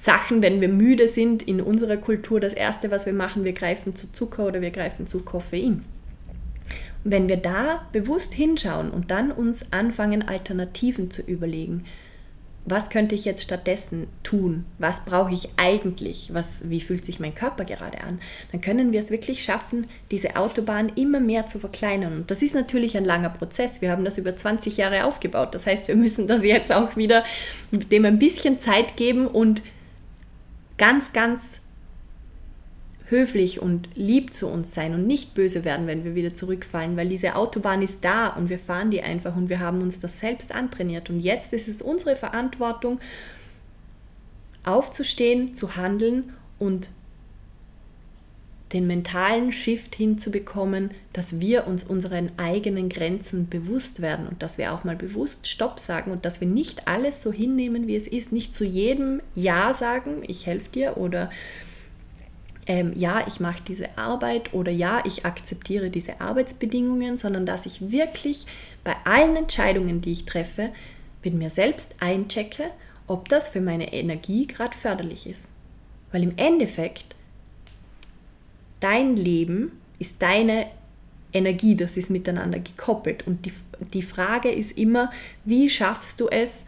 Sachen, 0.00 0.42
wenn 0.42 0.60
wir 0.60 0.68
müde 0.68 1.08
sind 1.08 1.42
in 1.42 1.60
unserer 1.60 1.96
Kultur. 1.96 2.38
Das 2.38 2.54
Erste, 2.54 2.92
was 2.92 3.06
wir 3.06 3.12
machen, 3.12 3.42
wir 3.42 3.52
greifen 3.52 3.96
zu 3.96 4.12
Zucker 4.12 4.46
oder 4.46 4.60
wir 4.60 4.70
greifen 4.70 5.08
zu 5.08 5.22
Koffein. 5.22 5.84
Wenn 7.08 7.28
wir 7.28 7.36
da 7.36 7.86
bewusst 7.92 8.34
hinschauen 8.34 8.90
und 8.90 9.12
dann 9.12 9.30
uns 9.30 9.72
anfangen, 9.72 10.26
Alternativen 10.26 11.08
zu 11.08 11.22
überlegen, 11.22 11.84
was 12.64 12.90
könnte 12.90 13.14
ich 13.14 13.24
jetzt 13.24 13.44
stattdessen 13.44 14.08
tun? 14.24 14.64
Was 14.78 15.04
brauche 15.04 15.32
ich 15.32 15.50
eigentlich? 15.56 16.30
Was, 16.32 16.68
wie 16.68 16.80
fühlt 16.80 17.04
sich 17.04 17.20
mein 17.20 17.32
Körper 17.32 17.64
gerade 17.64 18.00
an? 18.00 18.18
Dann 18.50 18.60
können 18.60 18.92
wir 18.92 18.98
es 18.98 19.12
wirklich 19.12 19.44
schaffen, 19.44 19.86
diese 20.10 20.34
Autobahn 20.34 20.90
immer 20.96 21.20
mehr 21.20 21.46
zu 21.46 21.60
verkleinern. 21.60 22.12
Und 22.14 22.30
das 22.32 22.42
ist 22.42 22.56
natürlich 22.56 22.96
ein 22.96 23.04
langer 23.04 23.30
Prozess. 23.30 23.82
Wir 23.82 23.92
haben 23.92 24.04
das 24.04 24.18
über 24.18 24.34
20 24.34 24.76
Jahre 24.76 25.04
aufgebaut. 25.04 25.54
Das 25.54 25.64
heißt, 25.64 25.86
wir 25.86 25.94
müssen 25.94 26.26
das 26.26 26.42
jetzt 26.42 26.72
auch 26.72 26.96
wieder 26.96 27.22
dem 27.70 28.04
ein 28.04 28.18
bisschen 28.18 28.58
Zeit 28.58 28.96
geben 28.96 29.28
und 29.28 29.62
ganz, 30.76 31.12
ganz 31.12 31.60
höflich 33.08 33.60
und 33.60 33.88
lieb 33.94 34.34
zu 34.34 34.48
uns 34.48 34.74
sein 34.74 34.94
und 34.94 35.06
nicht 35.06 35.34
böse 35.34 35.64
werden, 35.64 35.86
wenn 35.86 36.04
wir 36.04 36.14
wieder 36.14 36.34
zurückfallen, 36.34 36.96
weil 36.96 37.08
diese 37.08 37.36
Autobahn 37.36 37.82
ist 37.82 38.04
da 38.04 38.28
und 38.28 38.48
wir 38.48 38.58
fahren 38.58 38.90
die 38.90 39.02
einfach 39.02 39.36
und 39.36 39.48
wir 39.48 39.60
haben 39.60 39.80
uns 39.80 40.00
das 40.00 40.18
selbst 40.18 40.54
antrainiert. 40.54 41.08
Und 41.08 41.20
jetzt 41.20 41.52
ist 41.52 41.68
es 41.68 41.82
unsere 41.82 42.16
Verantwortung, 42.16 43.00
aufzustehen, 44.64 45.54
zu 45.54 45.76
handeln 45.76 46.32
und 46.58 46.90
den 48.72 48.88
mentalen 48.88 49.52
Shift 49.52 49.94
hinzubekommen, 49.94 50.90
dass 51.12 51.38
wir 51.38 51.68
uns 51.68 51.84
unseren 51.84 52.32
eigenen 52.36 52.88
Grenzen 52.88 53.48
bewusst 53.48 54.02
werden 54.02 54.26
und 54.26 54.42
dass 54.42 54.58
wir 54.58 54.74
auch 54.74 54.82
mal 54.82 54.96
bewusst 54.96 55.46
Stopp 55.46 55.78
sagen 55.78 56.10
und 56.10 56.24
dass 56.24 56.40
wir 56.40 56.48
nicht 56.48 56.88
alles 56.88 57.22
so 57.22 57.32
hinnehmen, 57.32 57.86
wie 57.86 57.94
es 57.94 58.08
ist, 58.08 58.32
nicht 58.32 58.56
zu 58.56 58.64
jedem 58.64 59.22
Ja 59.36 59.72
sagen, 59.72 60.22
ich 60.26 60.46
helfe 60.46 60.70
dir 60.70 60.96
oder 60.96 61.30
ähm, 62.66 62.92
ja, 62.96 63.24
ich 63.26 63.40
mache 63.40 63.62
diese 63.66 63.96
Arbeit 63.96 64.52
oder 64.52 64.72
ja, 64.72 65.02
ich 65.04 65.24
akzeptiere 65.24 65.90
diese 65.90 66.20
Arbeitsbedingungen, 66.20 67.16
sondern 67.16 67.46
dass 67.46 67.66
ich 67.66 67.92
wirklich 67.92 68.46
bei 68.82 68.94
allen 69.04 69.36
Entscheidungen, 69.36 70.00
die 70.00 70.12
ich 70.12 70.24
treffe, 70.24 70.70
mit 71.22 71.34
mir 71.34 71.50
selbst 71.50 71.96
einchecke, 72.00 72.64
ob 73.06 73.28
das 73.28 73.48
für 73.48 73.60
meine 73.60 73.92
Energie 73.92 74.46
gerade 74.46 74.76
förderlich 74.76 75.26
ist. 75.26 75.50
Weil 76.12 76.22
im 76.22 76.36
Endeffekt, 76.36 77.14
dein 78.80 79.16
Leben 79.16 79.72
ist 79.98 80.22
deine 80.22 80.66
Energie, 81.32 81.76
das 81.76 81.96
ist 81.96 82.10
miteinander 82.10 82.58
gekoppelt. 82.58 83.26
Und 83.26 83.46
die, 83.46 83.52
die 83.92 84.02
Frage 84.02 84.50
ist 84.50 84.76
immer, 84.76 85.10
wie 85.44 85.68
schaffst 85.68 86.20
du 86.20 86.28
es, 86.28 86.66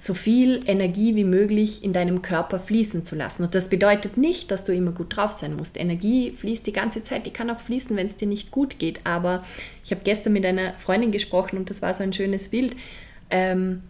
so 0.00 0.14
viel 0.14 0.60
Energie 0.66 1.16
wie 1.16 1.24
möglich 1.24 1.82
in 1.82 1.92
deinem 1.92 2.22
Körper 2.22 2.60
fließen 2.60 3.02
zu 3.02 3.16
lassen. 3.16 3.42
Und 3.42 3.56
das 3.56 3.68
bedeutet 3.68 4.16
nicht, 4.16 4.52
dass 4.52 4.62
du 4.62 4.72
immer 4.72 4.92
gut 4.92 5.16
drauf 5.16 5.32
sein 5.32 5.56
musst. 5.56 5.76
Energie 5.76 6.30
fließt 6.30 6.64
die 6.66 6.72
ganze 6.72 7.02
Zeit, 7.02 7.26
die 7.26 7.32
kann 7.32 7.50
auch 7.50 7.58
fließen, 7.58 7.96
wenn 7.96 8.06
es 8.06 8.14
dir 8.14 8.28
nicht 8.28 8.52
gut 8.52 8.78
geht. 8.78 9.00
Aber 9.04 9.42
ich 9.82 9.90
habe 9.90 10.02
gestern 10.04 10.32
mit 10.34 10.46
einer 10.46 10.78
Freundin 10.78 11.10
gesprochen 11.10 11.58
und 11.58 11.68
das 11.68 11.82
war 11.82 11.92
so 11.92 12.04
ein 12.04 12.12
schönes 12.12 12.48
Bild. 12.48 12.76
Ähm, 13.28 13.82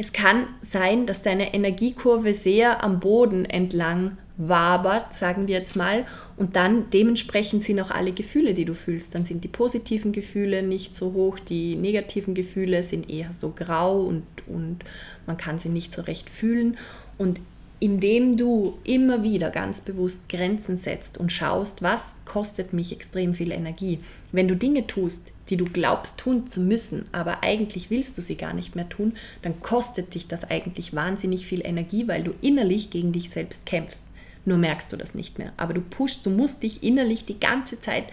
es 0.00 0.14
kann 0.14 0.46
sein, 0.62 1.04
dass 1.04 1.20
deine 1.20 1.52
Energiekurve 1.52 2.32
sehr 2.32 2.82
am 2.82 3.00
Boden 3.00 3.44
entlang 3.44 4.16
wabert, 4.38 5.12
sagen 5.12 5.46
wir 5.46 5.58
jetzt 5.58 5.76
mal, 5.76 6.06
und 6.38 6.56
dann 6.56 6.88
dementsprechend 6.88 7.62
sind 7.62 7.78
auch 7.80 7.90
alle 7.90 8.12
Gefühle, 8.12 8.54
die 8.54 8.64
du 8.64 8.72
fühlst. 8.72 9.14
Dann 9.14 9.26
sind 9.26 9.44
die 9.44 9.48
positiven 9.48 10.12
Gefühle 10.12 10.62
nicht 10.62 10.94
so 10.94 11.12
hoch, 11.12 11.38
die 11.38 11.76
negativen 11.76 12.32
Gefühle 12.32 12.82
sind 12.82 13.10
eher 13.10 13.30
so 13.34 13.52
grau 13.54 14.00
und, 14.00 14.24
und 14.46 14.78
man 15.26 15.36
kann 15.36 15.58
sie 15.58 15.68
nicht 15.68 15.92
so 15.92 16.00
recht 16.00 16.30
fühlen. 16.30 16.78
Und 17.18 17.38
indem 17.78 18.38
du 18.38 18.78
immer 18.84 19.22
wieder 19.22 19.50
ganz 19.50 19.82
bewusst 19.82 20.30
Grenzen 20.30 20.78
setzt 20.78 21.18
und 21.18 21.30
schaust, 21.30 21.82
was 21.82 22.16
kostet 22.24 22.72
mich 22.72 22.90
extrem 22.92 23.34
viel 23.34 23.52
Energie. 23.52 23.98
Wenn 24.32 24.48
du 24.48 24.56
Dinge 24.56 24.86
tust, 24.86 25.32
die 25.50 25.56
du 25.56 25.64
glaubst 25.64 26.18
tun 26.18 26.46
zu 26.46 26.60
müssen, 26.60 27.06
aber 27.12 27.42
eigentlich 27.42 27.90
willst 27.90 28.16
du 28.16 28.22
sie 28.22 28.36
gar 28.36 28.54
nicht 28.54 28.76
mehr 28.76 28.88
tun, 28.88 29.14
dann 29.42 29.60
kostet 29.60 30.14
dich 30.14 30.28
das 30.28 30.50
eigentlich 30.50 30.94
wahnsinnig 30.94 31.44
viel 31.44 31.66
Energie, 31.66 32.08
weil 32.08 32.22
du 32.22 32.32
innerlich 32.40 32.90
gegen 32.90 33.12
dich 33.12 33.30
selbst 33.30 33.66
kämpfst. 33.66 34.04
Nur 34.44 34.58
merkst 34.58 34.92
du 34.92 34.96
das 34.96 35.14
nicht 35.14 35.38
mehr. 35.38 35.52
Aber 35.56 35.74
du 35.74 35.80
pushst, 35.80 36.24
du 36.24 36.30
musst 36.30 36.62
dich 36.62 36.82
innerlich 36.82 37.26
die 37.26 37.38
ganze 37.38 37.78
Zeit 37.80 38.04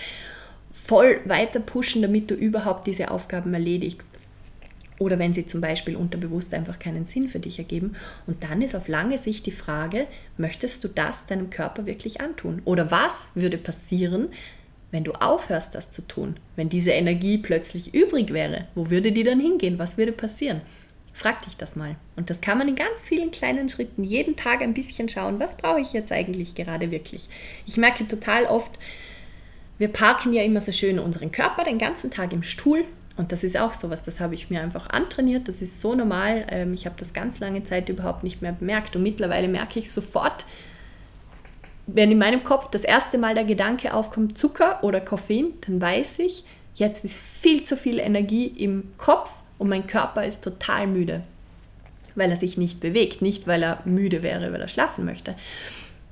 voll 0.71 1.21
weiter 1.25 1.59
pushen, 1.59 2.01
damit 2.01 2.29
du 2.29 2.35
überhaupt 2.35 2.87
diese 2.87 3.11
Aufgaben 3.11 3.53
erledigst. 3.53 4.11
Oder 4.99 5.19
wenn 5.19 5.31
sie 5.31 5.45
zum 5.45 5.61
Beispiel 5.61 5.95
unterbewusst 5.95 6.53
einfach 6.53 6.79
keinen 6.79 7.05
Sinn 7.05 7.29
für 7.29 7.39
dich 7.39 7.59
ergeben. 7.59 7.95
Und 8.25 8.43
dann 8.43 8.61
ist 8.63 8.75
auf 8.75 8.87
lange 8.87 9.17
Sicht 9.17 9.45
die 9.45 9.51
Frage, 9.51 10.07
möchtest 10.37 10.83
du 10.83 10.87
das 10.87 11.25
deinem 11.25 11.51
Körper 11.51 11.85
wirklich 11.85 12.19
antun? 12.19 12.61
Oder 12.65 12.89
was 12.89 13.29
würde 13.35 13.59
passieren, 13.59 14.29
wenn 14.91 15.03
du 15.03 15.11
aufhörst, 15.13 15.75
das 15.75 15.91
zu 15.91 16.01
tun? 16.01 16.37
Wenn 16.55 16.69
diese 16.69 16.91
Energie 16.91 17.37
plötzlich 17.37 17.93
übrig 17.93 18.33
wäre, 18.33 18.67
wo 18.75 18.89
würde 18.89 19.11
die 19.11 19.23
dann 19.23 19.39
hingehen? 19.39 19.79
Was 19.79 19.97
würde 19.97 20.11
passieren? 20.11 20.61
Frag 21.13 21.43
dich 21.43 21.57
das 21.57 21.75
mal. 21.75 21.95
Und 22.15 22.29
das 22.29 22.41
kann 22.41 22.59
man 22.59 22.67
in 22.67 22.75
ganz 22.75 23.01
vielen 23.01 23.31
kleinen 23.31 23.69
Schritten 23.69 24.03
jeden 24.03 24.35
Tag 24.35 24.61
ein 24.61 24.75
bisschen 24.75 25.09
schauen, 25.09 25.39
was 25.39 25.57
brauche 25.57 25.81
ich 25.81 25.91
jetzt 25.91 26.11
eigentlich 26.11 26.53
gerade 26.53 26.91
wirklich. 26.91 27.27
Ich 27.65 27.77
merke 27.77 28.07
total 28.07 28.45
oft, 28.45 28.71
wir 29.79 29.87
parken 29.87 30.31
ja 30.31 30.43
immer 30.43 30.61
so 30.61 30.71
schön 30.71 30.99
unseren 30.99 31.31
Körper 31.31 31.63
den 31.63 31.79
ganzen 31.79 32.11
Tag 32.11 32.33
im 32.33 32.43
Stuhl. 32.43 32.83
Und 33.17 33.31
das 33.31 33.43
ist 33.43 33.57
auch 33.57 33.73
sowas, 33.73 34.03
das 34.03 34.19
habe 34.19 34.35
ich 34.35 34.51
mir 34.51 34.61
einfach 34.61 34.91
antrainiert. 34.91 35.47
Das 35.47 35.63
ist 35.63 35.81
so 35.81 35.95
normal. 35.95 36.45
Ähm, 36.51 36.75
ich 36.75 36.85
habe 36.85 36.95
das 36.99 37.13
ganz 37.13 37.39
lange 37.39 37.63
Zeit 37.63 37.89
überhaupt 37.89 38.23
nicht 38.23 38.43
mehr 38.43 38.53
bemerkt. 38.53 38.95
Und 38.95 39.01
mittlerweile 39.01 39.47
merke 39.47 39.79
ich 39.79 39.91
sofort, 39.91 40.45
wenn 41.87 42.11
in 42.11 42.17
meinem 42.17 42.43
Kopf 42.43 42.69
das 42.69 42.83
erste 42.83 43.17
Mal 43.17 43.33
der 43.33 43.45
Gedanke 43.45 43.93
aufkommt, 43.93 44.37
Zucker 44.37 44.83
oder 44.83 44.99
Koffein, 44.99 45.53
dann 45.65 45.81
weiß 45.81 46.19
ich, 46.19 46.43
jetzt 46.75 47.05
ist 47.05 47.15
viel 47.15 47.63
zu 47.63 47.77
viel 47.77 47.99
Energie 47.99 48.45
im 48.45 48.91
Kopf 48.97 49.31
und 49.57 49.69
mein 49.69 49.87
Körper 49.87 50.25
ist 50.25 50.43
total 50.43 50.85
müde, 50.85 51.23
weil 52.15 52.29
er 52.29 52.37
sich 52.37 52.57
nicht 52.57 52.81
bewegt, 52.81 53.21
nicht 53.21 53.47
weil 53.47 53.63
er 53.63 53.79
müde 53.85 54.21
wäre, 54.21 54.51
weil 54.51 54.61
er 54.61 54.67
schlafen 54.67 55.05
möchte. 55.05 55.35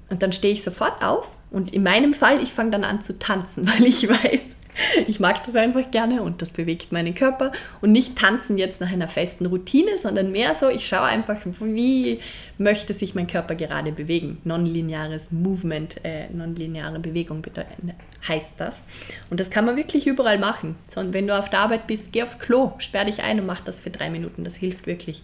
Und 0.09 0.23
dann 0.23 0.31
stehe 0.31 0.53
ich 0.53 0.63
sofort 0.63 1.03
auf 1.03 1.29
und 1.51 1.73
in 1.73 1.83
meinem 1.83 2.13
Fall, 2.13 2.41
ich 2.41 2.53
fange 2.53 2.71
dann 2.71 2.83
an 2.83 3.01
zu 3.01 3.19
tanzen, 3.19 3.67
weil 3.73 3.85
ich 3.85 4.07
weiß, 4.07 4.54
ich 5.07 5.19
mag 5.19 5.45
das 5.45 5.55
einfach 5.55 5.89
gerne 5.91 6.21
und 6.21 6.41
das 6.41 6.53
bewegt 6.53 6.91
meinen 6.91 7.15
Körper 7.15 7.51
und 7.81 7.91
nicht 7.91 8.17
tanzen 8.17 8.57
jetzt 8.57 8.81
nach 8.81 8.91
einer 8.91 9.07
festen 9.07 9.45
Routine, 9.45 9.97
sondern 9.97 10.31
mehr 10.31 10.53
so, 10.53 10.69
ich 10.69 10.85
schaue 10.85 11.03
einfach, 11.03 11.39
wie 11.61 12.19
möchte 12.57 12.93
sich 12.93 13.15
mein 13.15 13.27
Körper 13.27 13.55
gerade 13.55 13.91
bewegen. 13.91 14.39
Nonlineares 14.43 15.31
Movement, 15.31 16.03
äh, 16.03 16.27
nonlineare 16.29 16.99
Bewegung 16.99 17.43
heißt 18.27 18.55
das. 18.57 18.83
Und 19.29 19.39
das 19.39 19.49
kann 19.49 19.65
man 19.65 19.75
wirklich 19.75 20.07
überall 20.07 20.37
machen. 20.37 20.75
So, 20.87 21.01
wenn 21.13 21.27
du 21.27 21.37
auf 21.37 21.49
der 21.49 21.59
Arbeit 21.59 21.87
bist, 21.87 22.11
geh 22.11 22.23
aufs 22.23 22.39
Klo, 22.39 22.73
sperr 22.77 23.05
dich 23.05 23.21
ein 23.23 23.39
und 23.39 23.45
mach 23.45 23.61
das 23.61 23.79
für 23.79 23.89
drei 23.89 24.09
Minuten. 24.09 24.43
Das 24.43 24.55
hilft 24.55 24.87
wirklich. 24.87 25.21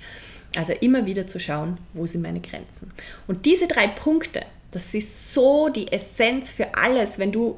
Also 0.58 0.74
immer 0.74 1.06
wieder 1.06 1.28
zu 1.28 1.40
schauen, 1.40 1.78
wo 1.94 2.06
sind 2.06 2.22
meine 2.22 2.42
Grenzen. 2.42 2.92
Und 3.28 3.46
diese 3.46 3.68
drei 3.68 3.88
Punkte, 3.88 4.42
das 4.72 4.94
ist 4.94 5.34
so 5.34 5.70
die 5.70 5.92
Essenz 5.92 6.52
für 6.52 6.76
alles, 6.76 7.20
wenn 7.20 7.32
du 7.32 7.58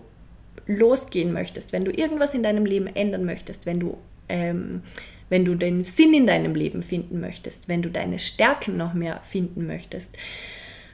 losgehen 0.65 1.33
möchtest, 1.33 1.73
wenn 1.73 1.85
du 1.85 1.91
irgendwas 1.91 2.33
in 2.33 2.43
deinem 2.43 2.65
Leben 2.65 2.87
ändern 2.87 3.25
möchtest, 3.25 3.65
wenn 3.65 3.79
du, 3.79 3.97
ähm, 4.29 4.81
wenn 5.29 5.45
du 5.45 5.55
den 5.55 5.83
Sinn 5.83 6.13
in 6.13 6.27
deinem 6.27 6.55
Leben 6.55 6.83
finden 6.83 7.19
möchtest, 7.19 7.67
wenn 7.69 7.81
du 7.81 7.89
deine 7.89 8.19
Stärken 8.19 8.77
noch 8.77 8.93
mehr 8.93 9.19
finden 9.23 9.65
möchtest, 9.65 10.15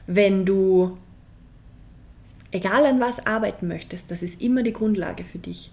wenn 0.06 0.44
du 0.44 0.98
egal 2.50 2.84
an 2.86 3.00
was 3.00 3.24
arbeiten 3.26 3.68
möchtest, 3.68 4.10
das 4.10 4.22
ist 4.22 4.40
immer 4.40 4.62
die 4.62 4.72
Grundlage 4.72 5.24
für 5.24 5.38
dich, 5.38 5.70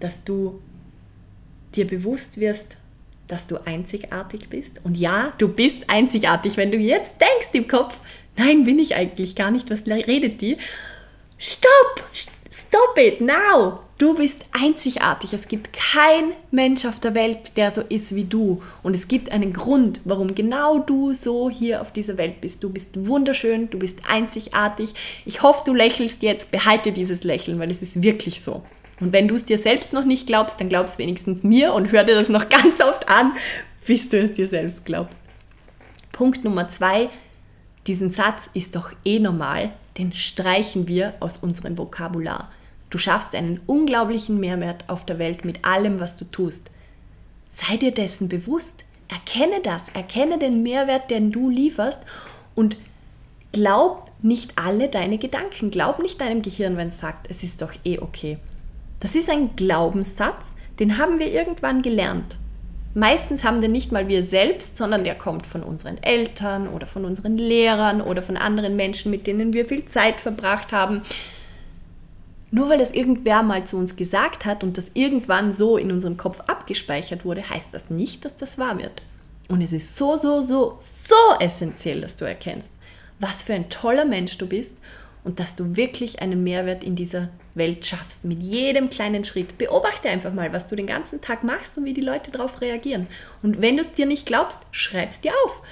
dass 0.00 0.24
du 0.24 0.60
dir 1.74 1.86
bewusst 1.86 2.40
wirst, 2.40 2.76
dass 3.26 3.46
du 3.46 3.56
einzigartig 3.64 4.48
bist. 4.48 4.80
Und 4.84 4.96
ja, 4.96 5.32
du 5.38 5.48
bist 5.48 5.88
einzigartig. 5.88 6.56
Wenn 6.56 6.70
du 6.70 6.78
jetzt 6.78 7.14
denkst 7.20 7.48
im 7.52 7.68
Kopf, 7.68 8.00
nein, 8.36 8.64
bin 8.64 8.78
ich 8.78 8.96
eigentlich 8.96 9.34
gar 9.34 9.50
nicht, 9.50 9.70
was 9.70 9.86
redet 9.86 10.40
die? 10.40 10.58
Stopp! 11.38 12.10
Stop 12.56 12.96
it 12.98 13.20
now! 13.20 13.80
Du 13.98 14.14
bist 14.14 14.44
einzigartig. 14.52 15.32
Es 15.32 15.48
gibt 15.48 15.72
kein 15.72 16.34
Mensch 16.52 16.84
auf 16.84 17.00
der 17.00 17.16
Welt, 17.16 17.56
der 17.56 17.72
so 17.72 17.80
ist 17.80 18.14
wie 18.14 18.22
du. 18.22 18.62
Und 18.84 18.94
es 18.94 19.08
gibt 19.08 19.32
einen 19.32 19.52
Grund, 19.52 20.00
warum 20.04 20.36
genau 20.36 20.78
du 20.78 21.14
so 21.14 21.50
hier 21.50 21.80
auf 21.80 21.92
dieser 21.92 22.16
Welt 22.16 22.40
bist. 22.40 22.62
Du 22.62 22.70
bist 22.70 23.08
wunderschön, 23.08 23.70
du 23.70 23.80
bist 23.80 23.98
einzigartig. 24.08 24.94
Ich 25.24 25.42
hoffe, 25.42 25.62
du 25.66 25.74
lächelst 25.74 26.22
jetzt. 26.22 26.52
Behalte 26.52 26.92
dieses 26.92 27.24
Lächeln, 27.24 27.58
weil 27.58 27.72
es 27.72 27.82
ist 27.82 28.04
wirklich 28.04 28.40
so. 28.40 28.62
Und 29.00 29.12
wenn 29.12 29.26
du 29.26 29.34
es 29.34 29.46
dir 29.46 29.58
selbst 29.58 29.92
noch 29.92 30.04
nicht 30.04 30.28
glaubst, 30.28 30.60
dann 30.60 30.68
glaubst 30.68 31.00
wenigstens 31.00 31.42
mir 31.42 31.72
und 31.72 31.90
hör 31.90 32.04
dir 32.04 32.14
das 32.14 32.28
noch 32.28 32.48
ganz 32.48 32.80
oft 32.80 33.08
an, 33.08 33.32
bis 33.84 34.08
du 34.08 34.18
es 34.20 34.32
dir 34.32 34.46
selbst 34.46 34.84
glaubst. 34.84 35.18
Punkt 36.12 36.44
Nummer 36.44 36.68
zwei, 36.68 37.10
diesen 37.88 38.10
Satz 38.10 38.48
ist 38.54 38.76
doch 38.76 38.92
eh 39.04 39.18
normal, 39.18 39.72
den 39.98 40.12
streichen 40.12 40.88
wir 40.88 41.14
aus 41.20 41.38
unserem 41.38 41.78
Vokabular. 41.78 42.50
Du 42.90 42.98
schaffst 42.98 43.34
einen 43.34 43.60
unglaublichen 43.66 44.38
Mehrwert 44.38 44.88
auf 44.88 45.04
der 45.04 45.18
Welt 45.18 45.44
mit 45.44 45.64
allem, 45.64 46.00
was 46.00 46.16
du 46.16 46.24
tust. 46.24 46.70
Sei 47.48 47.76
dir 47.76 47.92
dessen 47.92 48.28
bewusst. 48.28 48.84
Erkenne 49.08 49.60
das. 49.62 49.88
Erkenne 49.90 50.38
den 50.38 50.62
Mehrwert, 50.62 51.10
den 51.10 51.30
du 51.30 51.50
lieferst 51.50 52.04
und 52.54 52.76
glaub 53.52 54.10
nicht 54.22 54.52
alle 54.56 54.88
deine 54.88 55.18
Gedanken. 55.18 55.70
Glaub 55.70 56.00
nicht 56.00 56.20
deinem 56.20 56.42
Gehirn, 56.42 56.76
wenn 56.76 56.88
es 56.88 56.98
sagt, 56.98 57.28
es 57.30 57.42
ist 57.42 57.62
doch 57.62 57.72
eh 57.84 57.98
okay. 57.98 58.38
Das 59.00 59.14
ist 59.14 59.28
ein 59.28 59.54
Glaubenssatz, 59.54 60.56
den 60.78 60.98
haben 60.98 61.18
wir 61.18 61.30
irgendwann 61.30 61.82
gelernt. 61.82 62.38
Meistens 62.94 63.42
haben 63.42 63.60
den 63.60 63.72
nicht 63.72 63.90
mal 63.90 64.06
wir 64.06 64.22
selbst, 64.22 64.76
sondern 64.76 65.02
der 65.02 65.16
kommt 65.16 65.46
von 65.46 65.64
unseren 65.64 66.00
Eltern 66.02 66.68
oder 66.68 66.86
von 66.86 67.04
unseren 67.04 67.36
Lehrern 67.36 68.00
oder 68.00 68.22
von 68.22 68.36
anderen 68.36 68.76
Menschen, 68.76 69.10
mit 69.10 69.26
denen 69.26 69.52
wir 69.52 69.66
viel 69.66 69.84
Zeit 69.84 70.20
verbracht 70.20 70.72
haben. 70.72 71.02
Nur 72.52 72.68
weil 72.68 72.78
das 72.78 72.92
irgendwer 72.92 73.42
mal 73.42 73.64
zu 73.64 73.76
uns 73.76 73.96
gesagt 73.96 74.44
hat 74.44 74.62
und 74.62 74.78
das 74.78 74.92
irgendwann 74.94 75.52
so 75.52 75.76
in 75.76 75.90
unserem 75.90 76.16
Kopf 76.16 76.38
abgespeichert 76.46 77.24
wurde, 77.24 77.50
heißt 77.50 77.70
das 77.72 77.90
nicht, 77.90 78.24
dass 78.24 78.36
das 78.36 78.58
wahr 78.58 78.78
wird. 78.78 79.02
Und 79.48 79.60
es 79.60 79.72
ist 79.72 79.96
so, 79.96 80.16
so, 80.16 80.40
so, 80.40 80.76
so 80.78 81.16
essentiell, 81.40 82.00
dass 82.00 82.14
du 82.14 82.24
erkennst, 82.24 82.70
was 83.18 83.42
für 83.42 83.54
ein 83.54 83.70
toller 83.70 84.04
Mensch 84.04 84.38
du 84.38 84.46
bist 84.46 84.78
und 85.24 85.40
dass 85.40 85.56
du 85.56 85.74
wirklich 85.74 86.22
einen 86.22 86.44
Mehrwert 86.44 86.84
in 86.84 86.94
dieser 86.94 87.28
Welt 87.54 87.86
schaffst. 87.86 88.24
Mit 88.24 88.42
jedem 88.42 88.90
kleinen 88.90 89.24
Schritt. 89.24 89.58
Beobachte 89.58 90.08
einfach 90.08 90.32
mal, 90.32 90.52
was 90.52 90.66
du 90.66 90.76
den 90.76 90.86
ganzen 90.86 91.20
Tag 91.20 91.44
machst 91.44 91.78
und 91.78 91.84
wie 91.84 91.94
die 91.94 92.00
Leute 92.00 92.30
darauf 92.30 92.60
reagieren. 92.60 93.06
Und 93.42 93.62
wenn 93.62 93.76
du 93.76 93.82
es 93.82 93.94
dir 93.94 94.06
nicht 94.06 94.26
glaubst, 94.26 94.66
schreib 94.72 95.10
es 95.10 95.20
dir 95.20 95.32
auf. 95.44 95.62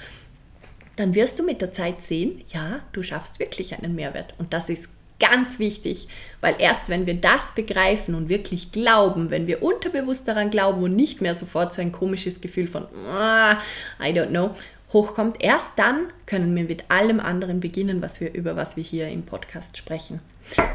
Dann 0.95 1.15
wirst 1.15 1.39
du 1.39 1.43
mit 1.43 1.61
der 1.61 1.71
Zeit 1.71 2.01
sehen, 2.01 2.43
ja, 2.47 2.81
du 2.91 3.01
schaffst 3.01 3.39
wirklich 3.39 3.75
einen 3.75 3.95
Mehrwert. 3.95 4.33
Und 4.37 4.53
das 4.53 4.69
ist 4.69 4.89
ganz 5.19 5.57
wichtig, 5.59 6.07
weil 6.41 6.55
erst 6.59 6.89
wenn 6.89 7.05
wir 7.05 7.15
das 7.15 7.55
begreifen 7.55 8.13
und 8.13 8.29
wirklich 8.29 8.71
glauben, 8.71 9.29
wenn 9.29 9.47
wir 9.47 9.63
unterbewusst 9.63 10.27
daran 10.27 10.49
glauben 10.49 10.83
und 10.83 10.95
nicht 10.95 11.21
mehr 11.21 11.33
sofort 11.33 11.73
so 11.73 11.81
ein 11.81 11.91
komisches 11.91 12.41
Gefühl 12.41 12.67
von, 12.67 12.87
ah, 13.07 13.57
I 14.01 14.09
don't 14.09 14.27
know, 14.27 14.51
hochkommt, 14.91 15.41
erst 15.41 15.71
dann 15.77 16.07
können 16.25 16.55
wir 16.55 16.65
mit 16.65 16.91
allem 16.91 17.19
anderen 17.19 17.59
beginnen, 17.59 18.01
was 18.01 18.19
wir, 18.19 18.33
über 18.33 18.55
was 18.55 18.75
wir 18.75 18.83
hier 18.83 19.07
im 19.07 19.23
Podcast 19.23 19.77
sprechen. 19.77 20.19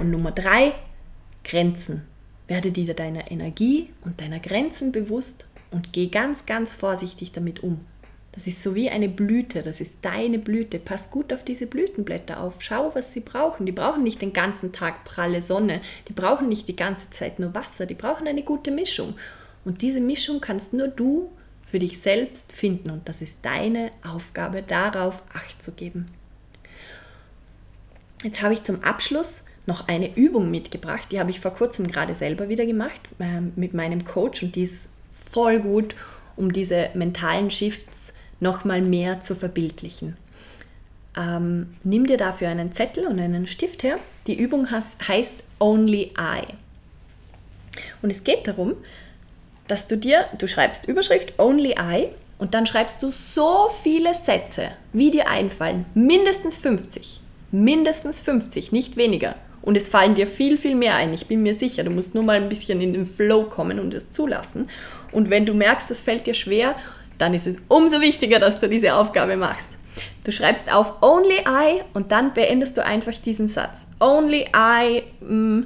Und 0.00 0.10
Nummer 0.10 0.32
drei, 0.32 0.74
Grenzen. 1.44 2.02
Werde 2.46 2.70
dir 2.70 2.94
deiner 2.94 3.30
Energie 3.30 3.90
und 4.04 4.20
deiner 4.20 4.40
Grenzen 4.40 4.92
bewusst 4.92 5.46
und 5.70 5.92
geh 5.92 6.06
ganz, 6.06 6.46
ganz 6.46 6.72
vorsichtig 6.72 7.32
damit 7.32 7.62
um. 7.62 7.80
Das 8.32 8.46
ist 8.46 8.62
so 8.62 8.74
wie 8.74 8.88
eine 8.88 9.08
Blüte, 9.08 9.62
das 9.62 9.80
ist 9.80 9.98
deine 10.02 10.38
Blüte. 10.38 10.78
Pass 10.78 11.10
gut 11.10 11.32
auf 11.32 11.42
diese 11.44 11.66
Blütenblätter 11.66 12.40
auf. 12.40 12.62
Schau, 12.62 12.94
was 12.94 13.12
sie 13.12 13.20
brauchen. 13.20 13.66
Die 13.66 13.72
brauchen 13.72 14.04
nicht 14.04 14.22
den 14.22 14.32
ganzen 14.32 14.72
Tag 14.72 15.04
pralle 15.04 15.42
Sonne. 15.42 15.80
Die 16.06 16.12
brauchen 16.12 16.48
nicht 16.48 16.68
die 16.68 16.76
ganze 16.76 17.10
Zeit 17.10 17.38
nur 17.40 17.54
Wasser. 17.54 17.84
Die 17.84 17.94
brauchen 17.94 18.28
eine 18.28 18.44
gute 18.44 18.70
Mischung. 18.70 19.14
Und 19.64 19.82
diese 19.82 20.00
Mischung 20.00 20.40
kannst 20.40 20.72
nur 20.72 20.88
du 20.88 21.32
für 21.66 21.78
dich 21.78 22.00
selbst 22.00 22.52
finden. 22.52 22.90
Und 22.90 23.08
das 23.08 23.22
ist 23.22 23.38
deine 23.42 23.90
Aufgabe, 24.06 24.62
darauf 24.62 25.22
Acht 25.34 25.60
zu 25.60 25.72
geben. 25.72 26.08
Jetzt 28.22 28.42
habe 28.42 28.54
ich 28.54 28.62
zum 28.62 28.84
Abschluss 28.84 29.44
noch 29.68 29.86
eine 29.86 30.16
Übung 30.16 30.50
mitgebracht. 30.50 31.12
Die 31.12 31.20
habe 31.20 31.30
ich 31.30 31.40
vor 31.40 31.52
kurzem 31.52 31.86
gerade 31.86 32.14
selber 32.14 32.48
wieder 32.48 32.66
gemacht 32.66 33.00
äh, 33.20 33.40
mit 33.54 33.74
meinem 33.74 34.04
Coach 34.04 34.42
und 34.42 34.56
die 34.56 34.62
ist 34.62 34.88
voll 35.30 35.60
gut, 35.60 35.94
um 36.36 36.52
diese 36.52 36.88
mentalen 36.94 37.50
Shifts 37.50 38.12
nochmal 38.40 38.80
mehr 38.80 39.20
zu 39.20 39.36
verbildlichen. 39.36 40.16
Ähm, 41.16 41.74
nimm 41.84 42.06
dir 42.06 42.16
dafür 42.16 42.48
einen 42.48 42.72
Zettel 42.72 43.06
und 43.06 43.20
einen 43.20 43.46
Stift 43.46 43.82
her. 43.82 43.98
Die 44.26 44.38
Übung 44.38 44.68
heißt 44.70 45.44
Only 45.60 46.12
I. 46.18 46.44
Und 48.00 48.10
es 48.10 48.24
geht 48.24 48.48
darum, 48.48 48.74
dass 49.66 49.86
du 49.86 49.98
dir, 49.98 50.26
du 50.38 50.48
schreibst 50.48 50.88
Überschrift 50.88 51.38
Only 51.38 51.74
I 51.78 52.08
und 52.38 52.54
dann 52.54 52.64
schreibst 52.64 53.02
du 53.02 53.10
so 53.10 53.68
viele 53.82 54.14
Sätze, 54.14 54.70
wie 54.94 55.10
dir 55.10 55.28
einfallen, 55.28 55.84
mindestens 55.94 56.56
50. 56.56 57.20
Mindestens 57.50 58.22
50, 58.22 58.72
nicht 58.72 58.96
weniger. 58.96 59.34
Und 59.68 59.76
es 59.76 59.88
fallen 59.88 60.14
dir 60.14 60.26
viel, 60.26 60.56
viel 60.56 60.74
mehr 60.74 60.94
ein. 60.94 61.12
Ich 61.12 61.26
bin 61.26 61.42
mir 61.42 61.52
sicher, 61.52 61.84
du 61.84 61.90
musst 61.90 62.14
nur 62.14 62.24
mal 62.24 62.38
ein 62.38 62.48
bisschen 62.48 62.80
in 62.80 62.94
den 62.94 63.04
Flow 63.04 63.44
kommen 63.44 63.78
und 63.78 63.94
es 63.94 64.10
zulassen. 64.10 64.68
Und 65.12 65.28
wenn 65.28 65.44
du 65.44 65.52
merkst, 65.52 65.90
das 65.90 66.00
fällt 66.00 66.26
dir 66.26 66.34
schwer 66.34 66.74
dann 67.18 67.34
ist 67.34 67.46
es 67.46 67.58
umso 67.68 68.00
wichtiger, 68.00 68.38
dass 68.38 68.60
du 68.60 68.68
diese 68.68 68.94
Aufgabe 68.94 69.36
machst. 69.36 69.70
Du 70.24 70.32
schreibst 70.32 70.72
auf 70.72 71.02
Only 71.02 71.40
I 71.40 71.82
und 71.92 72.12
dann 72.12 72.32
beendest 72.32 72.76
du 72.76 72.84
einfach 72.84 73.12
diesen 73.12 73.48
Satz. 73.48 73.88
Only 73.98 74.46
I 74.56 75.02
mm, 75.20 75.62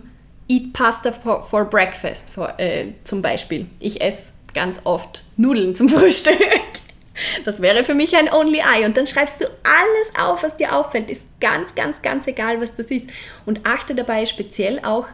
eat 0.49 0.73
pasta 0.73 1.12
for, 1.12 1.43
for 1.43 1.65
breakfast, 1.67 2.31
for, 2.31 2.59
äh, 2.59 2.87
zum 3.05 3.21
Beispiel. 3.21 3.67
Ich 3.79 4.01
esse 4.01 4.33
ganz 4.55 4.81
oft 4.85 5.25
Nudeln 5.37 5.77
zum 5.77 5.88
Frühstück. 5.91 6.38
Das 7.44 7.61
wäre 7.61 7.85
für 7.85 7.94
mich 7.94 8.16
ein 8.16 8.33
Only 8.33 8.61
I. 8.61 8.85
Und 8.85 8.96
dann 8.96 9.07
schreibst 9.07 9.40
du 9.40 9.44
alles 9.44 10.20
auf, 10.20 10.42
was 10.42 10.57
dir 10.57 10.75
auffällt. 10.75 11.11
Ist 11.11 11.27
ganz, 11.40 11.75
ganz, 11.75 12.03
ganz 12.03 12.27
egal, 12.27 12.61
was 12.61 12.75
das 12.75 12.87
ist. 12.87 13.09
Und 13.44 13.66
achte 13.66 13.94
dabei 13.94 14.27
speziell 14.27 14.81
auch 14.81 15.07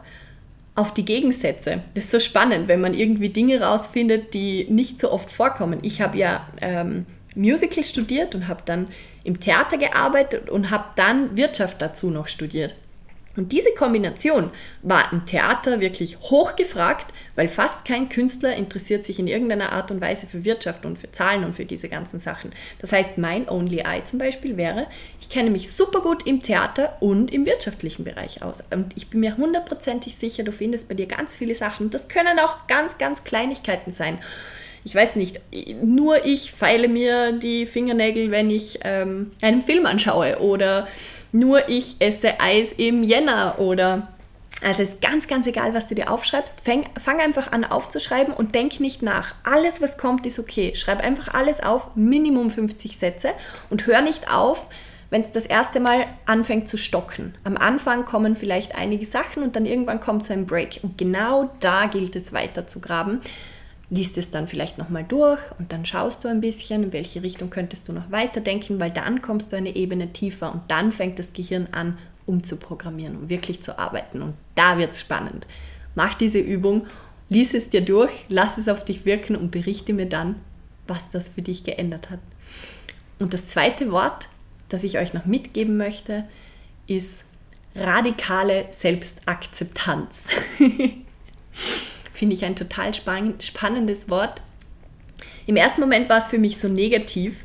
auf 0.74 0.94
die 0.94 1.04
Gegensätze. 1.04 1.82
Das 1.94 2.04
ist 2.04 2.10
so 2.12 2.20
spannend, 2.20 2.68
wenn 2.68 2.80
man 2.80 2.94
irgendwie 2.94 3.30
Dinge 3.30 3.60
rausfindet, 3.60 4.32
die 4.32 4.66
nicht 4.70 5.00
so 5.00 5.10
oft 5.10 5.28
vorkommen. 5.28 5.80
Ich 5.82 6.00
habe 6.00 6.16
ja 6.16 6.46
ähm, 6.60 7.04
Musical 7.34 7.82
studiert 7.82 8.34
und 8.34 8.46
habe 8.46 8.62
dann 8.64 8.88
im 9.24 9.40
Theater 9.40 9.76
gearbeitet 9.76 10.48
und 10.48 10.70
habe 10.70 10.84
dann 10.94 11.36
Wirtschaft 11.36 11.82
dazu 11.82 12.10
noch 12.10 12.28
studiert. 12.28 12.76
Und 13.38 13.52
diese 13.52 13.72
Kombination 13.72 14.50
war 14.82 15.12
im 15.12 15.24
Theater 15.24 15.80
wirklich 15.80 16.18
hochgefragt, 16.18 17.06
weil 17.36 17.48
fast 17.48 17.84
kein 17.84 18.08
Künstler 18.08 18.56
interessiert 18.56 19.04
sich 19.04 19.20
in 19.20 19.28
irgendeiner 19.28 19.72
Art 19.72 19.90
und 19.92 20.00
Weise 20.00 20.26
für 20.26 20.44
Wirtschaft 20.44 20.84
und 20.84 20.98
für 20.98 21.12
Zahlen 21.12 21.44
und 21.44 21.54
für 21.54 21.64
diese 21.64 21.88
ganzen 21.88 22.18
Sachen. 22.18 22.50
Das 22.80 22.90
heißt, 22.90 23.16
mein 23.16 23.48
Only 23.48 23.80
I 23.86 24.02
zum 24.04 24.18
Beispiel 24.18 24.56
wäre, 24.56 24.88
ich 25.20 25.30
kenne 25.30 25.50
mich 25.50 25.70
super 25.70 26.00
gut 26.00 26.26
im 26.26 26.42
Theater 26.42 26.96
und 27.00 27.32
im 27.32 27.46
wirtschaftlichen 27.46 28.02
Bereich 28.04 28.42
aus. 28.42 28.64
Und 28.72 28.92
ich 28.96 29.08
bin 29.08 29.20
mir 29.20 29.36
hundertprozentig 29.36 30.16
sicher, 30.16 30.42
du 30.42 30.50
findest 30.50 30.88
bei 30.88 30.96
dir 30.96 31.06
ganz 31.06 31.36
viele 31.36 31.54
Sachen. 31.54 31.90
Das 31.90 32.08
können 32.08 32.40
auch 32.40 32.66
ganz, 32.66 32.98
ganz 32.98 33.22
Kleinigkeiten 33.22 33.92
sein 33.92 34.18
ich 34.84 34.94
weiß 34.94 35.16
nicht, 35.16 35.40
nur 35.82 36.24
ich 36.24 36.52
feile 36.52 36.88
mir 36.88 37.32
die 37.32 37.66
Fingernägel, 37.66 38.30
wenn 38.30 38.50
ich 38.50 38.78
ähm, 38.84 39.32
einen 39.42 39.62
Film 39.62 39.86
anschaue 39.86 40.38
oder 40.40 40.86
nur 41.32 41.68
ich 41.68 41.96
esse 41.98 42.40
Eis 42.40 42.72
im 42.72 43.02
Jänner 43.02 43.56
oder 43.58 44.08
also 44.62 44.82
ist 44.82 45.00
ganz, 45.00 45.28
ganz 45.28 45.46
egal, 45.46 45.72
was 45.72 45.86
du 45.86 45.94
dir 45.94 46.10
aufschreibst. 46.10 46.54
Fang, 46.64 46.84
fang, 47.00 47.20
einfach 47.20 47.52
an 47.52 47.64
aufzuschreiben 47.64 48.34
und 48.34 48.54
denk 48.54 48.80
nicht 48.80 49.02
nach. 49.02 49.34
Alles, 49.44 49.80
was 49.80 49.98
kommt, 49.98 50.26
ist 50.26 50.38
okay. 50.38 50.74
Schreib 50.74 51.04
einfach 51.04 51.32
alles 51.32 51.62
auf, 51.62 51.94
Minimum 51.94 52.50
50 52.50 52.98
Sätze 52.98 53.30
und 53.70 53.86
hör 53.86 54.00
nicht 54.00 54.32
auf, 54.32 54.66
wenn 55.10 55.20
es 55.20 55.30
das 55.30 55.46
erste 55.46 55.78
Mal 55.80 56.06
anfängt 56.26 56.68
zu 56.68 56.76
stocken. 56.76 57.34
Am 57.44 57.56
Anfang 57.56 58.04
kommen 58.04 58.34
vielleicht 58.34 58.74
einige 58.74 59.06
Sachen 59.06 59.42
und 59.42 59.54
dann 59.54 59.64
irgendwann 59.64 60.00
kommt 60.00 60.24
so 60.24 60.32
ein 60.32 60.46
Break. 60.46 60.80
Und 60.82 60.98
genau 60.98 61.50
da 61.60 61.86
gilt 61.86 62.16
es 62.16 62.32
weiter 62.32 62.66
zu 62.66 62.80
graben 62.80 63.20
liest 63.90 64.18
es 64.18 64.30
dann 64.30 64.48
vielleicht 64.48 64.76
nochmal 64.78 65.04
durch 65.04 65.40
und 65.58 65.72
dann 65.72 65.86
schaust 65.86 66.24
du 66.24 66.28
ein 66.28 66.40
bisschen, 66.40 66.84
in 66.84 66.92
welche 66.92 67.22
Richtung 67.22 67.48
könntest 67.48 67.88
du 67.88 67.92
noch 67.92 68.10
weiterdenken, 68.10 68.78
weil 68.80 68.90
dann 68.90 69.22
kommst 69.22 69.52
du 69.52 69.56
eine 69.56 69.74
Ebene 69.76 70.12
tiefer 70.12 70.52
und 70.52 70.62
dann 70.68 70.92
fängt 70.92 71.18
das 71.18 71.32
Gehirn 71.32 71.68
an, 71.72 71.96
umzuprogrammieren, 72.26 73.16
um 73.16 73.28
wirklich 73.30 73.62
zu 73.62 73.78
arbeiten. 73.78 74.20
Und 74.20 74.34
da 74.54 74.76
wird 74.76 74.92
es 74.92 75.00
spannend. 75.00 75.46
Mach 75.94 76.14
diese 76.14 76.38
Übung, 76.38 76.86
lies 77.30 77.54
es 77.54 77.70
dir 77.70 77.80
durch, 77.80 78.12
lass 78.28 78.58
es 78.58 78.68
auf 78.68 78.84
dich 78.84 79.06
wirken 79.06 79.34
und 79.34 79.50
berichte 79.50 79.94
mir 79.94 80.06
dann, 80.06 80.36
was 80.86 81.08
das 81.10 81.28
für 81.28 81.42
dich 81.42 81.64
geändert 81.64 82.10
hat. 82.10 82.20
Und 83.18 83.32
das 83.32 83.46
zweite 83.46 83.90
Wort, 83.90 84.28
das 84.68 84.84
ich 84.84 84.98
euch 84.98 85.14
noch 85.14 85.24
mitgeben 85.24 85.78
möchte, 85.78 86.24
ist 86.86 87.24
radikale 87.74 88.66
Selbstakzeptanz. 88.70 90.26
Finde 92.18 92.34
ich 92.34 92.44
ein 92.44 92.56
total 92.56 92.92
spannendes 92.94 94.10
Wort. 94.10 94.42
Im 95.46 95.54
ersten 95.54 95.80
Moment 95.80 96.08
war 96.08 96.18
es 96.18 96.26
für 96.26 96.38
mich 96.38 96.58
so 96.58 96.66
negativ, 96.66 97.44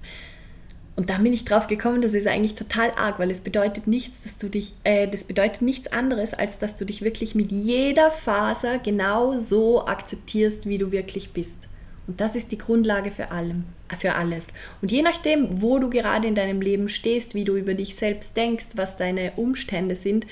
Und 0.95 1.11
dann 1.11 1.23
bin 1.23 1.31
ich 1.31 1.45
drauf 1.45 1.67
gekommen, 1.67 2.01
das 2.01 2.15
ist 2.15 2.27
eigentlich 2.27 2.55
total 2.55 2.89
arg, 2.97 3.19
weil 3.19 3.29
es 3.29 3.41
bedeutet 3.41 3.85
nichts, 3.85 4.21
dass 4.21 4.37
du 4.37 4.49
dich, 4.49 4.73
äh, 4.83 5.07
das 5.07 5.25
bedeutet 5.25 5.61
nichts 5.61 5.91
anderes, 5.91 6.33
als 6.33 6.57
dass 6.57 6.75
du 6.75 6.85
dich 6.85 7.03
wirklich 7.03 7.35
mit 7.35 7.51
jeder 7.51 8.09
Faser 8.09 8.79
genau 8.79 9.37
so 9.37 9.85
akzeptierst, 9.85 10.67
wie 10.67 10.79
du 10.79 10.91
wirklich 10.91 11.33
bist. 11.33 11.67
Und 12.07 12.19
das 12.19 12.35
ist 12.35 12.51
die 12.51 12.57
Grundlage 12.57 13.11
für 13.11 13.29
allem, 13.29 13.65
für 13.99 14.15
alles. 14.15 14.53
Und 14.81 14.91
je 14.91 15.03
nachdem, 15.03 15.61
wo 15.61 15.77
du 15.77 15.89
gerade 15.91 16.27
in 16.27 16.35
deinem 16.35 16.61
Leben 16.61 16.89
stehst, 16.89 17.35
wie 17.35 17.45
du 17.45 17.55
über 17.57 17.75
dich 17.75 17.95
selbst 17.95 18.35
denkst, 18.35 18.69
was 18.75 18.97
deine 18.97 19.33
Umstände 19.35 19.95
sind, 19.95 20.25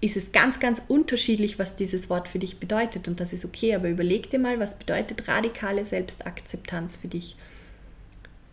ist 0.00 0.16
es 0.16 0.32
ganz, 0.32 0.60
ganz 0.60 0.82
unterschiedlich, 0.88 1.58
was 1.58 1.76
dieses 1.76 2.10
Wort 2.10 2.28
für 2.28 2.38
dich 2.38 2.58
bedeutet. 2.58 3.08
Und 3.08 3.20
das 3.20 3.32
ist 3.32 3.44
okay, 3.44 3.74
aber 3.74 3.88
überleg 3.88 4.28
dir 4.30 4.38
mal, 4.38 4.60
was 4.60 4.78
bedeutet 4.78 5.26
radikale 5.26 5.84
Selbstakzeptanz 5.84 6.96
für 6.96 7.08
dich. 7.08 7.36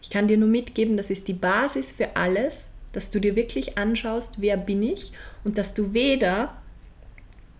Ich 0.01 0.09
kann 0.09 0.27
dir 0.27 0.37
nur 0.37 0.49
mitgeben, 0.49 0.97
das 0.97 1.09
ist 1.09 1.27
die 1.27 1.33
Basis 1.33 1.91
für 1.91 2.15
alles, 2.15 2.67
dass 2.91 3.09
du 3.09 3.19
dir 3.19 3.35
wirklich 3.35 3.77
anschaust, 3.77 4.35
wer 4.39 4.57
bin 4.57 4.83
ich 4.83 5.11
und 5.43 5.57
dass 5.57 5.73
du 5.73 5.93
weder, 5.93 6.55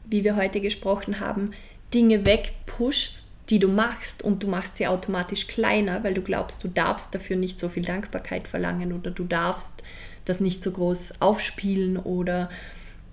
wie 0.05 0.23
wir 0.23 0.35
heute 0.35 0.61
gesprochen 0.61 1.19
haben, 1.19 1.51
Dinge 1.93 2.25
wegpushst, 2.25 3.25
die 3.49 3.59
du 3.59 3.67
machst 3.67 4.23
und 4.23 4.43
du 4.43 4.47
machst 4.47 4.77
sie 4.77 4.87
automatisch 4.87 5.47
kleiner, 5.47 6.03
weil 6.03 6.13
du 6.13 6.21
glaubst, 6.21 6.63
du 6.63 6.67
darfst 6.67 7.13
dafür 7.13 7.35
nicht 7.35 7.59
so 7.59 7.67
viel 7.67 7.83
Dankbarkeit 7.83 8.47
verlangen 8.47 8.93
oder 8.93 9.11
du 9.11 9.25
darfst 9.25 9.83
das 10.25 10.39
nicht 10.39 10.63
so 10.63 10.71
groß 10.71 11.21
aufspielen 11.21 11.97
oder 11.97 12.49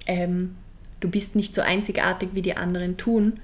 ähm, 0.06 0.56
du 1.00 1.08
bist 1.08 1.34
nicht 1.34 1.54
so 1.54 1.62
einzigartig, 1.62 2.30
wie 2.32 2.42
die 2.42 2.56
anderen 2.56 2.96
tun, 2.96 3.40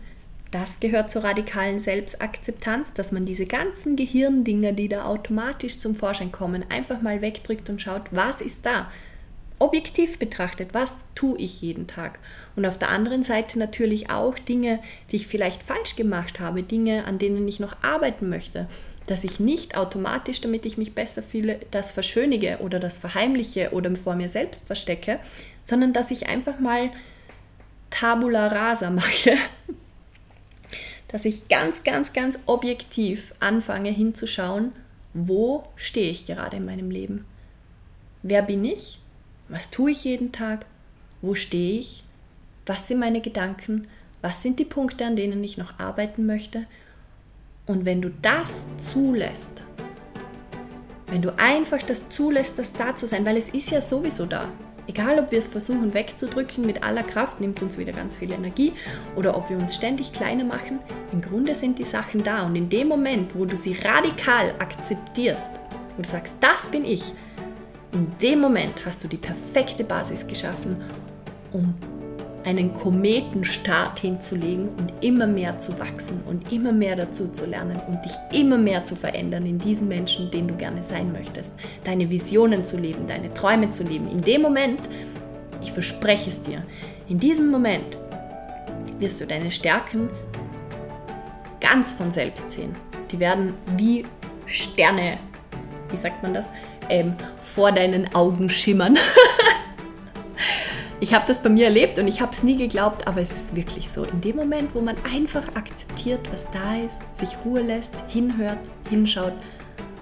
das 0.52 0.78
gehört 0.78 1.10
zur 1.10 1.24
radikalen 1.24 1.80
Selbstakzeptanz, 1.80 2.92
dass 2.92 3.10
man 3.10 3.26
diese 3.26 3.46
ganzen 3.46 3.96
Gehirndinger, 3.96 4.72
die 4.72 4.88
da 4.88 5.04
automatisch 5.04 5.78
zum 5.78 5.96
Vorschein 5.96 6.30
kommen, 6.30 6.64
einfach 6.68 7.02
mal 7.02 7.20
wegdrückt 7.20 7.68
und 7.68 7.82
schaut, 7.82 8.02
was 8.12 8.40
ist 8.40 8.64
da? 8.64 8.90
Objektiv 9.58 10.18
betrachtet, 10.18 10.72
was 10.72 11.04
tue 11.14 11.38
ich 11.38 11.62
jeden 11.62 11.86
Tag? 11.86 12.20
Und 12.54 12.64
auf 12.64 12.78
der 12.78 12.90
anderen 12.90 13.22
Seite 13.22 13.58
natürlich 13.58 14.10
auch 14.10 14.38
Dinge, 14.38 14.80
die 15.10 15.16
ich 15.16 15.26
vielleicht 15.26 15.62
falsch 15.62 15.96
gemacht 15.96 16.40
habe, 16.40 16.62
Dinge, 16.62 17.04
an 17.06 17.18
denen 17.18 17.48
ich 17.48 17.58
noch 17.58 17.82
arbeiten 17.82 18.28
möchte. 18.28 18.68
Dass 19.06 19.24
ich 19.24 19.40
nicht 19.40 19.76
automatisch, 19.76 20.40
damit 20.40 20.66
ich 20.66 20.78
mich 20.78 20.94
besser 20.94 21.22
fühle, 21.22 21.60
das 21.70 21.90
verschönige 21.90 22.58
oder 22.60 22.78
das 22.78 22.98
verheimliche 22.98 23.70
oder 23.72 23.94
vor 23.96 24.14
mir 24.14 24.28
selbst 24.28 24.66
verstecke, 24.66 25.18
sondern 25.64 25.92
dass 25.92 26.10
ich 26.10 26.28
einfach 26.28 26.60
mal 26.60 26.90
Tabula 27.90 28.48
rasa 28.48 28.90
mache 28.90 29.36
dass 31.08 31.24
ich 31.24 31.48
ganz, 31.48 31.84
ganz, 31.84 32.12
ganz 32.12 32.38
objektiv 32.46 33.32
anfange 33.40 33.90
hinzuschauen, 33.90 34.72
wo 35.14 35.64
stehe 35.76 36.10
ich 36.10 36.26
gerade 36.26 36.58
in 36.58 36.66
meinem 36.66 36.90
Leben? 36.90 37.24
Wer 38.22 38.42
bin 38.42 38.64
ich? 38.64 39.00
Was 39.48 39.70
tue 39.70 39.92
ich 39.92 40.04
jeden 40.04 40.32
Tag? 40.32 40.66
Wo 41.22 41.34
stehe 41.34 41.80
ich? 41.80 42.04
Was 42.66 42.88
sind 42.88 42.98
meine 42.98 43.20
Gedanken? 43.20 43.86
Was 44.20 44.42
sind 44.42 44.58
die 44.58 44.64
Punkte, 44.64 45.06
an 45.06 45.16
denen 45.16 45.42
ich 45.44 45.56
noch 45.56 45.78
arbeiten 45.78 46.26
möchte? 46.26 46.66
Und 47.66 47.84
wenn 47.84 48.02
du 48.02 48.10
das 48.10 48.66
zulässt, 48.78 49.62
wenn 51.06 51.22
du 51.22 51.38
einfach 51.38 51.82
das 51.82 52.08
zulässt, 52.08 52.58
das 52.58 52.72
da 52.72 52.94
zu 52.96 53.06
sein, 53.06 53.24
weil 53.24 53.36
es 53.36 53.48
ist 53.48 53.70
ja 53.70 53.80
sowieso 53.80 54.26
da. 54.26 54.48
Egal, 54.88 55.18
ob 55.18 55.32
wir 55.32 55.38
es 55.38 55.46
versuchen 55.46 55.94
wegzudrücken 55.94 56.64
mit 56.64 56.84
aller 56.84 57.02
Kraft, 57.02 57.40
nimmt 57.40 57.60
uns 57.60 57.76
wieder 57.76 57.92
ganz 57.92 58.16
viel 58.16 58.30
Energie, 58.30 58.72
oder 59.16 59.36
ob 59.36 59.50
wir 59.50 59.58
uns 59.58 59.74
ständig 59.74 60.12
kleiner 60.12 60.44
machen, 60.44 60.78
im 61.12 61.20
Grunde 61.20 61.54
sind 61.54 61.78
die 61.78 61.84
Sachen 61.84 62.22
da. 62.22 62.46
Und 62.46 62.54
in 62.54 62.68
dem 62.68 62.88
Moment, 62.88 63.34
wo 63.34 63.44
du 63.44 63.56
sie 63.56 63.76
radikal 63.84 64.54
akzeptierst, 64.58 65.50
wo 65.96 66.02
du 66.02 66.08
sagst, 66.08 66.36
das 66.40 66.68
bin 66.68 66.84
ich, 66.84 67.12
in 67.92 68.06
dem 68.20 68.40
Moment 68.40 68.84
hast 68.84 69.02
du 69.02 69.08
die 69.08 69.16
perfekte 69.16 69.82
Basis 69.82 70.26
geschaffen, 70.26 70.76
um 71.52 71.74
einen 72.46 72.72
Kometenstart 72.72 73.98
hinzulegen 73.98 74.68
und 74.68 74.92
immer 75.00 75.26
mehr 75.26 75.58
zu 75.58 75.78
wachsen 75.80 76.22
und 76.26 76.52
immer 76.52 76.70
mehr 76.70 76.94
dazu 76.94 77.28
zu 77.28 77.44
lernen 77.44 77.80
und 77.88 78.04
dich 78.04 78.12
immer 78.32 78.56
mehr 78.56 78.84
zu 78.84 78.94
verändern 78.94 79.44
in 79.46 79.58
diesen 79.58 79.88
Menschen, 79.88 80.30
den 80.30 80.46
du 80.46 80.54
gerne 80.54 80.80
sein 80.84 81.10
möchtest. 81.10 81.52
Deine 81.82 82.08
Visionen 82.08 82.62
zu 82.62 82.78
leben, 82.78 83.08
deine 83.08 83.34
Träume 83.34 83.70
zu 83.70 83.82
leben. 83.82 84.08
In 84.08 84.20
dem 84.20 84.42
Moment, 84.42 84.80
ich 85.60 85.72
verspreche 85.72 86.30
es 86.30 86.40
dir, 86.40 86.62
in 87.08 87.18
diesem 87.18 87.50
Moment 87.50 87.98
wirst 89.00 89.20
du 89.20 89.26
deine 89.26 89.50
Stärken 89.50 90.08
ganz 91.60 91.90
von 91.90 92.12
selbst 92.12 92.52
sehen. 92.52 92.76
Die 93.10 93.18
werden 93.18 93.54
wie 93.76 94.04
Sterne, 94.46 95.18
wie 95.90 95.96
sagt 95.96 96.22
man 96.22 96.32
das, 96.32 96.48
ähm, 96.90 97.14
vor 97.40 97.72
deinen 97.72 98.14
Augen 98.14 98.48
schimmern. 98.48 98.96
Ich 100.98 101.12
habe 101.12 101.26
das 101.26 101.42
bei 101.42 101.50
mir 101.50 101.66
erlebt 101.66 101.98
und 101.98 102.08
ich 102.08 102.22
habe 102.22 102.32
es 102.32 102.42
nie 102.42 102.56
geglaubt, 102.56 103.06
aber 103.06 103.20
es 103.20 103.30
ist 103.30 103.54
wirklich 103.54 103.90
so. 103.90 104.04
In 104.04 104.22
dem 104.22 104.36
Moment, 104.36 104.74
wo 104.74 104.80
man 104.80 104.96
einfach 105.12 105.46
akzeptiert, 105.54 106.20
was 106.32 106.50
da 106.50 106.76
ist, 106.76 107.00
sich 107.14 107.36
Ruhe 107.44 107.60
lässt, 107.60 107.92
hinhört, 108.08 108.58
hinschaut, 108.88 109.34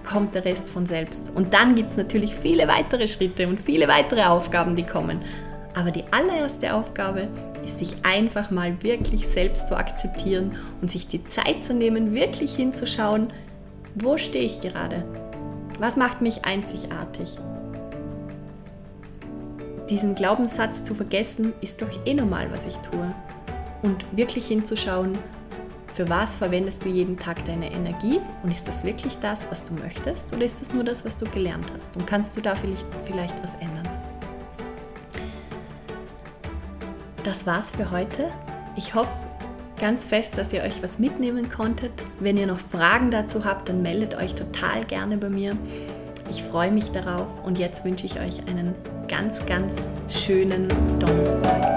kommt 0.05 0.35
der 0.35 0.45
Rest 0.45 0.69
von 0.69 0.85
selbst. 0.85 1.31
Und 1.35 1.53
dann 1.53 1.75
gibt 1.75 1.89
es 1.89 1.97
natürlich 1.97 2.33
viele 2.33 2.69
weitere 2.69 3.09
Schritte 3.09 3.45
und 3.47 3.59
viele 3.59 3.89
weitere 3.89 4.23
Aufgaben, 4.23 4.77
die 4.77 4.85
kommen. 4.85 5.19
Aber 5.75 5.91
die 5.91 6.05
allererste 6.11 6.73
Aufgabe 6.73 7.27
ist, 7.65 7.79
sich 7.79 7.93
einfach 8.03 8.49
mal 8.49 8.81
wirklich 8.81 9.27
selbst 9.27 9.67
zu 9.67 9.75
akzeptieren 9.75 10.55
und 10.81 10.89
sich 10.89 11.09
die 11.09 11.25
Zeit 11.25 11.65
zu 11.65 11.73
nehmen, 11.73 12.13
wirklich 12.13 12.55
hinzuschauen, 12.55 13.27
wo 13.95 14.15
stehe 14.15 14.45
ich 14.45 14.61
gerade? 14.61 15.03
Was 15.79 15.97
macht 15.97 16.21
mich 16.21 16.45
einzigartig? 16.45 17.37
Diesen 19.89 20.15
Glaubenssatz 20.15 20.83
zu 20.83 20.95
vergessen, 20.95 21.53
ist 21.61 21.81
doch 21.81 22.05
eh 22.05 22.13
normal, 22.13 22.51
was 22.51 22.65
ich 22.65 22.75
tue. 22.77 23.13
Und 23.83 24.05
wirklich 24.15 24.47
hinzuschauen, 24.47 25.17
für 25.93 26.09
was 26.09 26.35
verwendest 26.35 26.83
du 26.83 26.89
jeden 26.89 27.17
Tag 27.17 27.45
deine 27.45 27.71
Energie 27.71 28.19
und 28.43 28.51
ist 28.51 28.67
das 28.67 28.83
wirklich 28.83 29.17
das, 29.19 29.49
was 29.49 29.63
du 29.63 29.73
möchtest 29.75 30.33
oder 30.33 30.43
ist 30.43 30.59
das 30.61 30.73
nur 30.73 30.83
das, 30.83 31.05
was 31.05 31.15
du 31.15 31.25
gelernt 31.25 31.65
hast? 31.77 31.95
Und 31.95 32.05
kannst 32.05 32.35
du 32.35 32.41
da 32.41 32.55
vielleicht, 32.55 32.85
vielleicht 33.05 33.41
was 33.41 33.55
ändern? 33.55 33.87
Das 37.23 37.45
war's 37.45 37.71
für 37.71 37.91
heute. 37.91 38.29
Ich 38.75 38.93
hoffe 38.93 39.09
ganz 39.79 40.05
fest, 40.05 40.37
dass 40.37 40.51
ihr 40.51 40.63
euch 40.63 40.83
was 40.83 40.99
mitnehmen 40.99 41.49
konntet. 41.49 41.91
Wenn 42.19 42.37
ihr 42.37 42.47
noch 42.47 42.59
Fragen 42.59 43.09
dazu 43.09 43.45
habt, 43.45 43.69
dann 43.69 43.81
meldet 43.81 44.15
euch 44.15 44.35
total 44.35 44.83
gerne 44.83 45.17
bei 45.17 45.29
mir. 45.29 45.55
Ich 46.29 46.43
freue 46.43 46.71
mich 46.71 46.91
darauf 46.91 47.27
und 47.45 47.57
jetzt 47.57 47.85
wünsche 47.85 48.05
ich 48.05 48.19
euch 48.19 48.47
einen 48.47 48.75
ganz, 49.07 49.45
ganz 49.45 49.89
schönen 50.09 50.67
Donnerstag. 50.99 51.74